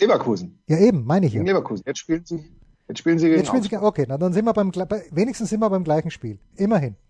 Leverkusen. 0.00 0.62
ja 0.68 0.78
eben, 0.78 1.04
meine 1.04 1.26
ich 1.26 1.32
ja. 1.32 1.42
Leverkusen. 1.42 1.82
Jetzt 1.86 1.98
spielen 1.98 2.22
sie, 2.24 2.44
jetzt 2.88 2.98
spielen 3.00 3.18
sie 3.18 3.26
gegen 3.26 3.38
Jetzt 3.38 3.48
spielen 3.48 3.62
sie, 3.64 3.68
Augsburg. 3.76 3.88
okay, 3.88 4.06
na, 4.08 4.16
dann 4.16 4.32
sind 4.32 4.44
wir 4.44 4.52
beim, 4.52 4.70
wenigstens 5.10 5.48
sind 5.50 5.58
wir 5.58 5.70
beim 5.70 5.82
gleichen 5.82 6.10
Spiel. 6.12 6.38
Immerhin. 6.56 6.94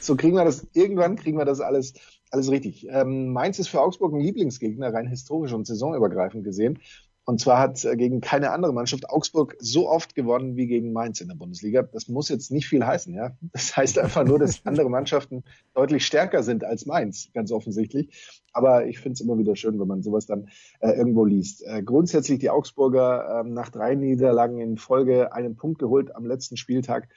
So 0.00 0.14
kriegen 0.16 0.36
wir 0.36 0.44
das, 0.44 0.66
irgendwann 0.74 1.16
kriegen 1.16 1.38
wir 1.38 1.44
das 1.46 1.60
alles, 1.60 1.94
alles 2.32 2.50
richtig. 2.50 2.86
Ähm, 2.88 3.32
Mainz 3.32 3.58
ist 3.58 3.68
für 3.68 3.80
Augsburg 3.80 4.12
ein 4.14 4.20
Lieblingsgegner, 4.20 4.92
rein 4.92 5.06
historisch 5.06 5.52
und 5.52 5.66
saisonübergreifend 5.66 6.44
gesehen. 6.44 6.78
Und 7.24 7.40
zwar 7.40 7.60
hat 7.60 7.84
äh, 7.84 7.96
gegen 7.96 8.20
keine 8.20 8.50
andere 8.50 8.72
Mannschaft 8.72 9.08
Augsburg 9.08 9.56
so 9.60 9.88
oft 9.88 10.14
gewonnen 10.14 10.56
wie 10.56 10.66
gegen 10.66 10.92
Mainz 10.92 11.20
in 11.20 11.28
der 11.28 11.36
Bundesliga. 11.36 11.82
Das 11.82 12.08
muss 12.08 12.28
jetzt 12.28 12.50
nicht 12.50 12.66
viel 12.66 12.84
heißen, 12.84 13.14
ja. 13.14 13.36
Das 13.52 13.76
heißt 13.76 13.98
einfach 13.98 14.24
nur, 14.24 14.38
dass 14.38 14.64
andere 14.66 14.90
Mannschaften 14.90 15.44
deutlich 15.74 16.04
stärker 16.04 16.42
sind 16.42 16.64
als 16.64 16.86
Mainz, 16.86 17.30
ganz 17.32 17.52
offensichtlich. 17.52 18.42
Aber 18.52 18.86
ich 18.86 18.98
finde 18.98 19.14
es 19.14 19.20
immer 19.20 19.38
wieder 19.38 19.54
schön, 19.54 19.78
wenn 19.78 19.86
man 19.86 20.02
sowas 20.02 20.26
dann 20.26 20.48
äh, 20.80 20.90
irgendwo 20.90 21.24
liest. 21.24 21.62
Äh, 21.64 21.82
grundsätzlich 21.82 22.40
die 22.40 22.50
Augsburger 22.50 23.40
ähm, 23.40 23.54
nach 23.54 23.68
drei 23.68 23.94
Niederlagen 23.94 24.58
in 24.58 24.76
Folge 24.76 25.32
einen 25.32 25.54
Punkt 25.54 25.78
geholt 25.78 26.16
am 26.16 26.26
letzten 26.26 26.56
Spieltag. 26.56 27.08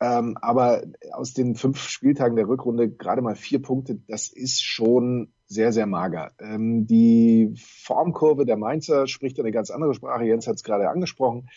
Ähm, 0.00 0.36
aber 0.40 0.82
aus 1.12 1.32
den 1.34 1.54
fünf 1.54 1.78
Spieltagen 1.78 2.36
der 2.36 2.48
Rückrunde 2.48 2.90
gerade 2.90 3.22
mal 3.22 3.36
vier 3.36 3.62
Punkte, 3.62 4.00
das 4.08 4.28
ist 4.28 4.62
schon 4.62 5.32
sehr, 5.46 5.72
sehr 5.72 5.86
mager. 5.86 6.32
Ähm, 6.40 6.86
die 6.86 7.54
Formkurve 7.56 8.44
der 8.44 8.56
Mainzer 8.56 9.06
spricht 9.06 9.38
eine 9.38 9.52
ganz 9.52 9.70
andere 9.70 9.94
Sprache. 9.94 10.24
Jens 10.24 10.46
hat 10.46 10.56
es 10.56 10.64
gerade 10.64 10.90
angesprochen. 10.90 11.48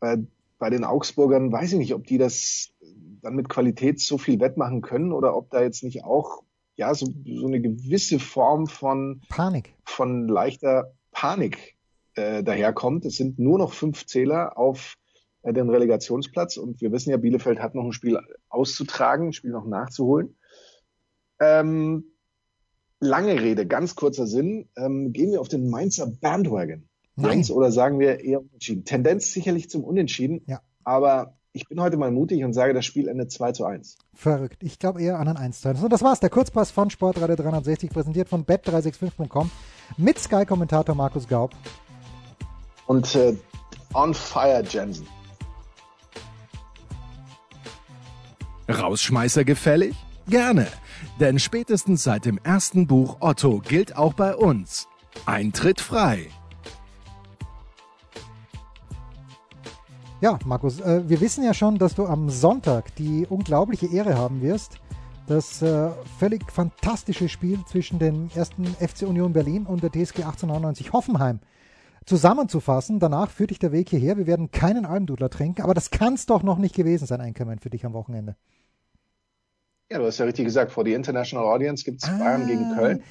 Äh, 0.00 0.18
bei 0.58 0.70
den 0.70 0.84
Augsburgern 0.84 1.52
weiß 1.52 1.72
ich 1.72 1.78
nicht, 1.78 1.94
ob 1.94 2.06
die 2.06 2.18
das 2.18 2.72
dann 3.22 3.34
mit 3.34 3.48
Qualität 3.48 4.00
so 4.00 4.18
viel 4.18 4.40
wettmachen 4.40 4.80
können 4.80 5.12
oder 5.12 5.36
ob 5.36 5.50
da 5.50 5.62
jetzt 5.62 5.84
nicht 5.84 6.04
auch 6.04 6.42
ja 6.76 6.94
so, 6.94 7.06
so 7.24 7.46
eine 7.46 7.60
gewisse 7.60 8.18
Form 8.18 8.66
von 8.66 9.20
Panik. 9.28 9.74
von 9.84 10.28
leichter 10.28 10.92
Panik 11.10 11.76
äh, 12.14 12.42
daherkommt. 12.42 13.04
Es 13.04 13.16
sind 13.16 13.38
nur 13.38 13.58
noch 13.58 13.72
fünf 13.72 14.06
Zähler 14.06 14.56
auf 14.56 14.94
den 15.52 15.70
Relegationsplatz 15.70 16.56
und 16.56 16.80
wir 16.80 16.92
wissen 16.92 17.10
ja, 17.10 17.16
Bielefeld 17.16 17.60
hat 17.60 17.74
noch 17.74 17.84
ein 17.84 17.92
Spiel 17.92 18.18
auszutragen, 18.48 19.28
ein 19.28 19.32
Spiel 19.32 19.50
noch 19.50 19.66
nachzuholen. 19.66 20.36
Ähm, 21.40 22.04
lange 23.00 23.40
Rede, 23.40 23.66
ganz 23.66 23.94
kurzer 23.94 24.26
Sinn. 24.26 24.68
Ähm, 24.76 25.12
gehen 25.12 25.30
wir 25.32 25.40
auf 25.40 25.48
den 25.48 25.70
Mainzer 25.70 26.06
Bandwagon. 26.06 26.88
Nein. 27.16 27.38
Jens, 27.38 27.50
oder 27.50 27.72
sagen 27.72 27.98
wir 27.98 28.20
eher 28.20 28.40
Unentschieden? 28.40 28.84
Tendenz 28.84 29.32
sicherlich 29.32 29.70
zum 29.70 29.84
Unentschieden, 29.84 30.42
Ja. 30.46 30.60
aber 30.84 31.34
ich 31.52 31.66
bin 31.68 31.80
heute 31.80 31.96
mal 31.96 32.10
mutig 32.12 32.44
und 32.44 32.52
sage, 32.52 32.74
das 32.74 32.84
Spiel 32.84 33.08
endet 33.08 33.32
2 33.32 33.52
zu 33.52 33.64
1. 33.64 33.98
Verrückt. 34.14 34.62
Ich 34.62 34.78
glaube 34.78 35.02
eher 35.02 35.18
an 35.18 35.26
ein 35.28 35.36
1 35.36 35.60
zu 35.62 35.68
1. 35.68 35.82
Und 35.82 35.92
das 35.92 36.02
war's. 36.02 36.20
Der 36.20 36.30
Kurzpass 36.30 36.70
von 36.70 36.90
Sportradio 36.90 37.34
360, 37.34 37.90
präsentiert 37.90 38.28
von 38.28 38.44
bet365.com 38.44 39.50
mit 39.96 40.18
Sky-Kommentator 40.18 40.94
Markus 40.94 41.26
Gaub. 41.26 41.52
Und 42.86 43.12
äh, 43.16 43.34
on 43.94 44.14
fire 44.14 44.62
Jensen. 44.68 45.06
Rausschmeißer 48.88 49.44
gefällig? 49.44 49.94
Gerne, 50.28 50.66
denn 51.20 51.38
spätestens 51.38 52.04
seit 52.04 52.24
dem 52.24 52.38
ersten 52.42 52.86
Buch 52.86 53.18
Otto 53.20 53.58
gilt 53.58 53.94
auch 53.98 54.14
bei 54.14 54.34
uns. 54.34 54.88
Eintritt 55.26 55.82
frei. 55.82 56.28
Ja, 60.22 60.38
Markus, 60.46 60.80
äh, 60.80 61.06
wir 61.06 61.20
wissen 61.20 61.44
ja 61.44 61.52
schon, 61.52 61.76
dass 61.76 61.96
du 61.96 62.06
am 62.06 62.30
Sonntag 62.30 62.96
die 62.96 63.26
unglaubliche 63.28 63.92
Ehre 63.92 64.16
haben 64.16 64.40
wirst, 64.40 64.80
das 65.26 65.60
äh, 65.60 65.90
völlig 66.18 66.50
fantastische 66.50 67.28
Spiel 67.28 67.58
zwischen 67.66 67.98
dem 67.98 68.30
ersten 68.34 68.64
FC 68.64 69.02
Union 69.02 69.34
Berlin 69.34 69.66
und 69.66 69.82
der 69.82 69.90
TSG 69.90 70.20
1899 70.20 70.94
Hoffenheim 70.94 71.40
zusammenzufassen. 72.06 73.00
Danach 73.00 73.28
führt 73.28 73.50
dich 73.50 73.58
der 73.58 73.72
Weg 73.72 73.90
hierher. 73.90 74.16
Wir 74.16 74.26
werden 74.26 74.50
keinen 74.50 74.86
Almdudler 74.86 75.28
trinken, 75.28 75.60
aber 75.60 75.74
das 75.74 75.90
kann 75.90 76.14
es 76.14 76.24
doch 76.24 76.42
noch 76.42 76.56
nicht 76.56 76.74
gewesen 76.74 77.06
sein, 77.06 77.20
Einkommen 77.20 77.58
für 77.58 77.68
dich 77.68 77.84
am 77.84 77.92
Wochenende. 77.92 78.34
Ja, 79.90 79.98
du 79.98 80.04
hast 80.04 80.18
ja 80.18 80.26
richtig 80.26 80.44
gesagt, 80.44 80.70
vor 80.70 80.84
die 80.84 80.92
International 80.92 81.46
Audience 81.46 81.84
gibt's 81.84 82.06
Bayern 82.06 82.46
gegen 82.46 82.74
Köln. 82.76 83.02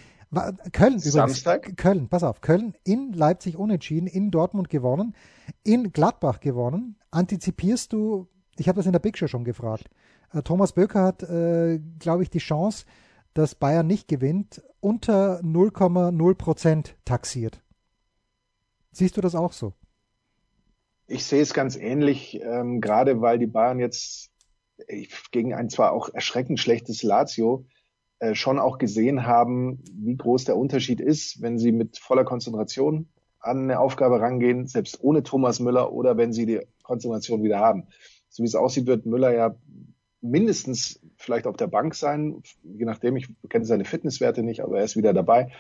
Köln 0.74 0.94
übrigens. 0.94 1.12
Samstag? 1.12 1.78
Köln, 1.78 2.10
pass 2.10 2.24
auf. 2.24 2.42
Köln 2.42 2.76
in 2.84 3.14
Leipzig 3.14 3.58
unentschieden, 3.58 4.08
in 4.08 4.30
Dortmund 4.30 4.70
gewonnen, 4.70 5.16
in 5.64 5.92
Gladbach 5.92 6.40
gewonnen. 6.40 6.98
Antizipierst 7.10 7.94
du, 7.94 8.28
ich 8.58 8.68
habe 8.68 8.76
das 8.78 8.86
in 8.86 8.92
der 8.92 9.00
Big 9.00 9.18
Show 9.18 9.28
schon 9.28 9.44
gefragt, 9.44 9.90
äh, 10.34 10.42
Thomas 10.44 10.74
Böker 10.74 11.04
hat, 11.04 11.24
äh, 11.24 11.80
glaube 12.00 12.24
ich, 12.24 12.30
die 12.30 12.40
Chance, 12.40 12.86
dass 13.34 13.56
Bayern 13.56 13.88
nicht 13.88 14.08
gewinnt, 14.08 14.62
unter 14.80 15.40
0,0 15.42 16.36
Prozent 16.36 16.98
taxiert. 17.06 17.62
Siehst 18.92 19.18
du 19.18 19.22
das 19.22 19.36
auch 19.36 19.54
so? 19.54 19.74
Ich 21.08 21.26
sehe 21.26 21.42
es 21.42 21.54
ganz 21.54 21.76
ähnlich, 21.76 22.42
ähm, 22.44 22.82
gerade 22.82 23.22
weil 23.22 23.40
die 23.40 23.48
Bayern 23.48 23.80
jetzt 23.80 24.30
gegen 25.32 25.54
ein 25.54 25.70
zwar 25.70 25.92
auch 25.92 26.10
erschreckend 26.14 26.60
schlechtes 26.60 27.04
Lazio 27.04 27.66
äh, 28.20 28.36
schon 28.36 28.60
auch 28.60 28.78
gesehen 28.78 29.26
haben, 29.26 29.84
wie 29.94 30.16
groß 30.16 30.46
der 30.46 30.58
Unterschied 30.58 31.02
ist, 31.02 31.42
wenn 31.42 31.58
sie 31.58 31.72
mit 31.72 31.98
voller 32.00 32.24
Konzentration 32.24 33.08
an 33.40 33.64
eine 33.64 33.80
Aufgabe 33.80 34.20
rangehen, 34.20 34.68
selbst 34.68 35.00
ohne 35.02 35.24
Thomas 35.24 35.60
Müller 35.60 35.94
oder 35.94 36.18
wenn 36.18 36.34
sie 36.34 36.46
die 36.46 36.62
Konzentration 36.84 37.44
wieder 37.44 37.60
haben. 37.60 37.88
So 38.30 38.44
wie 38.44 38.48
es 38.48 38.56
aussieht, 38.56 38.88
wird 38.88 39.06
Müller 39.06 39.34
ja 39.34 39.56
mindestens 40.22 41.00
vielleicht 41.16 41.48
auf 41.48 41.58
der 41.58 41.68
Bank 41.68 41.96
sein, 41.96 42.42
je 42.64 42.86
nachdem, 42.86 43.16
ich 43.16 43.28
kenne 43.50 43.66
seine 43.66 43.86
Fitnesswerte 43.86 44.44
nicht, 44.44 44.62
aber 44.62 44.80
er 44.80 44.84
ist 44.84 44.98
wieder 44.98 45.14
dabei 45.14 45.52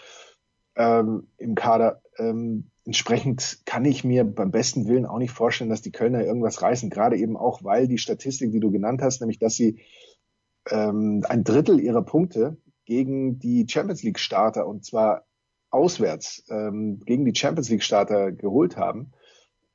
ähm, 0.75 1.27
im 1.37 1.55
Kader. 1.55 2.01
Ähm, 2.17 2.71
entsprechend 2.87 3.59
kann 3.65 3.83
ich 3.83 4.05
mir 4.05 4.23
beim 4.23 4.49
besten 4.49 4.87
Willen 4.87 5.05
auch 5.05 5.17
nicht 5.17 5.31
vorstellen, 5.31 5.69
dass 5.69 5.81
die 5.81 5.91
Kölner 5.91 6.23
irgendwas 6.23 6.61
reißen, 6.61 6.89
gerade 6.89 7.17
eben 7.17 7.35
auch, 7.35 7.61
weil 7.65 7.89
die 7.89 7.97
Statistik, 7.97 8.53
die 8.53 8.61
du 8.61 8.71
genannt 8.71 9.01
hast, 9.01 9.19
nämlich 9.19 9.39
dass 9.39 9.55
sie 9.55 9.81
ähm, 10.69 11.21
ein 11.27 11.43
Drittel 11.43 11.81
ihrer 11.81 12.01
Punkte 12.01 12.55
gegen 12.85 13.39
die 13.39 13.67
Champions 13.69 14.03
League 14.03 14.19
Starter 14.19 14.65
und 14.65 14.85
zwar 14.85 15.25
auswärts 15.69 16.45
ähm, 16.49 17.01
gegen 17.05 17.25
die 17.25 17.35
Champions 17.35 17.69
League 17.69 17.83
Starter 17.83 18.31
geholt 18.31 18.77
haben. 18.77 19.11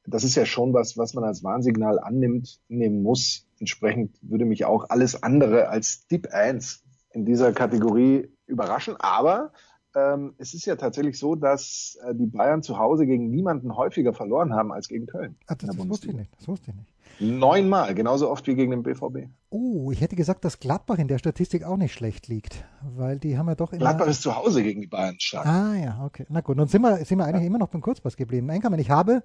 Das 0.07 0.25
ist 0.25 0.35
ja 0.35 0.47
schon 0.47 0.73
was, 0.73 0.97
was 0.97 1.13
man 1.13 1.23
als 1.23 1.45
Warnsignal 1.45 1.99
annimmt, 1.99 2.63
nehmen 2.69 3.03
muss. 3.03 3.47
Entsprechend 3.61 4.17
würde 4.23 4.47
mich 4.47 4.65
auch 4.65 4.89
alles 4.89 5.23
andere 5.23 5.69
als 5.69 6.07
Deep 6.07 6.29
1 6.33 6.83
in 7.11 7.27
dieser 7.27 7.53
Kategorie 7.53 8.33
überraschen. 8.47 8.97
Aber 8.97 9.53
ähm, 9.95 10.35
es 10.39 10.55
ist 10.55 10.67
ja 10.67 10.77
tatsächlich 10.77 11.19
so, 11.19 11.35
dass 11.35 11.99
äh, 12.07 12.15
die 12.15 12.27
Bayern 12.27 12.63
zu 12.63 12.79
Hause 12.79 13.07
gegen 13.07 13.31
niemanden 13.31 13.77
häufiger 13.77 14.13
verloren 14.13 14.55
haben 14.55 14.73
als 14.73 14.89
gegen 14.89 15.07
Köln. 15.07 15.37
Ah, 15.47 15.55
das, 15.55 15.77
das 15.77 15.89
wusste 15.89 16.09
ich 16.09 16.15
nicht. 16.15 16.31
Das 16.39 16.49
wusste 16.49 16.71
ich 16.71 16.77
nicht. 16.77 16.93
Neunmal, 17.21 17.95
genauso 17.95 18.31
oft 18.31 18.47
wie 18.47 18.55
gegen 18.55 18.71
den 18.71 18.83
BVB. 18.83 19.29
Oh, 19.51 19.93
ich 19.93 20.01
hätte 20.01 20.17
gesagt, 20.17 20.45
dass 20.45 20.59
Gladbach 20.59 20.99
in 20.99 21.09
der 21.09 21.19
Statistik 21.19 21.63
auch 21.65 21.77
nicht 21.77 21.93
schlecht 21.93 22.27
liegt, 22.29 22.65
weil 22.97 23.19
die 23.19 23.37
haben 23.37 23.49
ja 23.49 23.55
doch 23.55 23.73
immer... 23.73 23.81
Gladbach 23.81 24.07
ist 24.07 24.23
zu 24.23 24.35
Hause 24.35 24.63
gegen 24.63 24.81
die 24.81 24.87
Bayern 24.87 25.17
stark. 25.19 25.47
Ah 25.47 25.75
ja, 25.75 26.05
okay. 26.05 26.27
Na 26.29 26.41
gut, 26.41 26.59
dann 26.59 26.69
sind 26.69 26.83
wir, 26.83 27.05
sind 27.05 27.19
wir 27.19 27.25
eigentlich 27.25 27.43
ja. 27.43 27.47
immer 27.47 27.59
noch 27.59 27.69
beim 27.69 27.83
Kurzpass 27.83 28.17
geblieben. 28.17 28.51
Einkommen, 28.51 28.79
ich 28.81 28.91
habe 28.91 29.23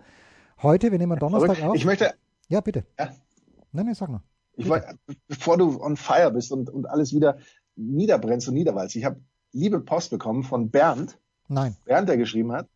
heute, 0.61 0.91
wir 0.91 0.99
nehmen 0.99 1.17
Donnerstag 1.17 1.63
auf... 1.63 1.75
Ich 1.75 1.85
möchte... 1.85 2.13
Ja, 2.49 2.61
bitte. 2.61 2.85
Ja. 2.99 3.09
Nein, 3.71 3.85
nein, 3.85 3.95
sag 3.95 4.09
noch. 4.09 4.21
Ich 4.55 4.67
wollte, 4.67 4.97
bevor 5.27 5.57
du 5.57 5.81
on 5.81 5.95
fire 5.97 6.31
bist 6.31 6.51
und, 6.51 6.69
und 6.69 6.89
alles 6.89 7.13
wieder 7.13 7.37
niederbrennst 7.75 8.47
und 8.47 8.55
niederwalzt, 8.55 8.95
ich 8.95 9.05
habe 9.05 9.19
liebe 9.57 9.79
Post 9.79 10.11
bekommen 10.11 10.43
von 10.43 10.69
Bernd. 10.69 11.17
Nein. 11.47 11.75
Bernd, 11.85 12.07
der 12.07 12.17
geschrieben 12.17 12.51
hat, 12.51 12.67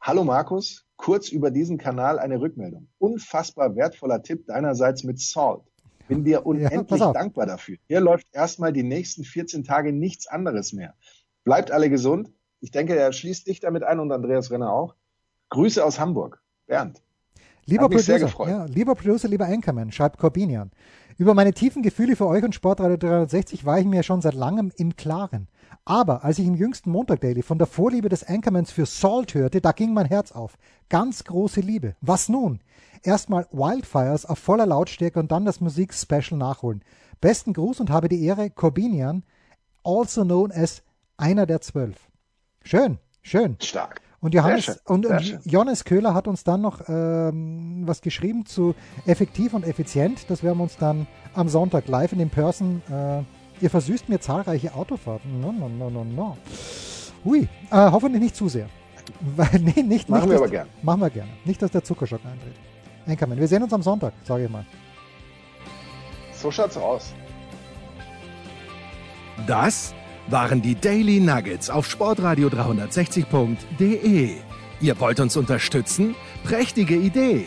Hallo 0.00 0.24
Markus, 0.24 0.86
kurz 0.96 1.28
über 1.28 1.50
diesen 1.50 1.76
Kanal 1.76 2.18
eine 2.18 2.40
Rückmeldung. 2.40 2.88
Unfassbar 2.98 3.76
wertvoller 3.76 4.22
Tipp 4.22 4.46
deinerseits 4.46 5.04
mit 5.04 5.20
Salt. 5.20 5.60
Bin 6.08 6.24
dir 6.24 6.46
unendlich 6.46 7.00
ja, 7.00 7.12
dankbar 7.12 7.46
dafür. 7.46 7.76
Hier 7.86 8.00
läuft 8.00 8.26
erstmal 8.32 8.72
die 8.72 8.82
nächsten 8.82 9.24
14 9.24 9.64
Tage 9.64 9.92
nichts 9.92 10.26
anderes 10.26 10.72
mehr. 10.72 10.94
Bleibt 11.44 11.70
alle 11.70 11.90
gesund. 11.90 12.32
Ich 12.60 12.70
denke, 12.70 12.96
er 12.96 13.12
schließt 13.12 13.46
dich 13.46 13.60
damit 13.60 13.82
ein 13.82 14.00
und 14.00 14.10
Andreas 14.10 14.50
Renner 14.50 14.72
auch. 14.72 14.94
Grüße 15.50 15.84
aus 15.84 16.00
Hamburg. 16.00 16.42
Bernd. 16.66 17.02
Lieber 17.66 17.88
Producer, 17.88 18.48
ja, 18.48 18.64
lieber 18.64 18.94
Producer, 18.94 19.28
lieber 19.28 19.46
Anchorman, 19.46 19.92
schreibt 19.92 20.18
Corbinian. 20.18 20.70
Über 21.18 21.34
meine 21.34 21.52
tiefen 21.52 21.82
Gefühle 21.82 22.16
für 22.16 22.26
euch 22.26 22.42
und 22.42 22.54
Sportradio 22.54 22.96
360 22.96 23.66
war 23.66 23.78
ich 23.78 23.86
mir 23.86 24.02
schon 24.02 24.22
seit 24.22 24.34
langem 24.34 24.72
im 24.76 24.96
Klaren. 24.96 25.48
Aber 25.84 26.24
als 26.24 26.38
ich 26.38 26.46
im 26.46 26.54
jüngsten 26.54 26.90
Montag 26.90 27.20
Daily 27.20 27.42
von 27.42 27.58
der 27.58 27.66
Vorliebe 27.66 28.08
des 28.08 28.24
Anchormans 28.24 28.70
für 28.70 28.86
Salt 28.86 29.34
hörte, 29.34 29.60
da 29.60 29.72
ging 29.72 29.92
mein 29.92 30.06
Herz 30.06 30.32
auf. 30.32 30.56
Ganz 30.88 31.24
große 31.24 31.60
Liebe. 31.60 31.96
Was 32.00 32.28
nun? 32.28 32.60
Erstmal 33.02 33.46
Wildfires 33.50 34.26
auf 34.26 34.38
voller 34.38 34.66
Lautstärke 34.66 35.18
und 35.18 35.32
dann 35.32 35.44
das 35.44 35.60
Musik-Special 35.60 36.38
nachholen. 36.38 36.82
Besten 37.20 37.52
Gruß 37.52 37.80
und 37.80 37.90
habe 37.90 38.08
die 38.08 38.24
Ehre, 38.24 38.50
Corbinian, 38.50 39.24
also 39.84 40.24
known 40.24 40.52
as 40.52 40.82
einer 41.16 41.46
der 41.46 41.60
zwölf. 41.60 41.96
Schön, 42.62 42.98
schön. 43.22 43.56
Stark. 43.60 44.00
Und 44.20 44.34
Johannes 44.34 44.80
und, 44.84 45.06
und 45.06 45.40
Johannes 45.46 45.84
Köhler 45.84 46.12
hat 46.12 46.28
uns 46.28 46.44
dann 46.44 46.60
noch 46.60 46.82
ähm, 46.88 47.82
was 47.86 48.02
geschrieben 48.02 48.44
zu 48.44 48.74
effektiv 49.06 49.54
und 49.54 49.66
effizient. 49.66 50.28
Das 50.28 50.42
werden 50.42 50.58
wir 50.58 50.64
uns 50.64 50.76
dann 50.76 51.06
am 51.34 51.48
Sonntag 51.48 51.88
live 51.88 52.12
in 52.12 52.18
dem 52.18 52.28
Person 52.28 52.82
äh, 52.90 53.22
Ihr 53.60 53.70
versüßt 53.70 54.08
mir 54.08 54.20
zahlreiche 54.20 54.74
Autofahrten. 54.74 55.40
No, 55.40 55.52
no, 55.52 55.68
no, 55.68 55.90
no, 55.90 56.04
no. 56.04 56.36
Hui, 57.24 57.42
äh, 57.42 57.46
hoffentlich 57.70 58.22
nicht 58.22 58.36
zu 58.36 58.48
sehr. 58.48 58.68
Weil, 59.36 59.60
nee, 59.60 59.82
nicht, 59.82 60.08
machen 60.08 60.22
nicht, 60.22 60.30
wir 60.30 60.36
aber 60.38 60.48
gerne. 60.48 60.70
Machen 60.82 61.00
wir 61.00 61.10
gerne. 61.10 61.30
Nicht, 61.44 61.60
dass 61.60 61.70
der 61.70 61.84
Zuckerschock 61.84 62.20
eintritt. 62.24 62.54
Enkermann, 63.06 63.38
wir 63.38 63.48
sehen 63.48 63.62
uns 63.62 63.72
am 63.72 63.82
Sonntag, 63.82 64.14
sage 64.24 64.44
ich 64.44 64.50
mal. 64.50 64.64
So 66.32 66.50
schaut's 66.50 66.76
aus. 66.76 67.12
Das 69.46 69.94
waren 70.28 70.62
die 70.62 70.74
Daily 70.74 71.20
Nuggets 71.20 71.70
auf 71.70 71.88
Sportradio 71.88 72.48
360.de. 72.48 74.36
Ihr 74.80 75.00
wollt 75.00 75.20
uns 75.20 75.36
unterstützen? 75.36 76.14
Prächtige 76.44 76.94
Idee! 76.94 77.46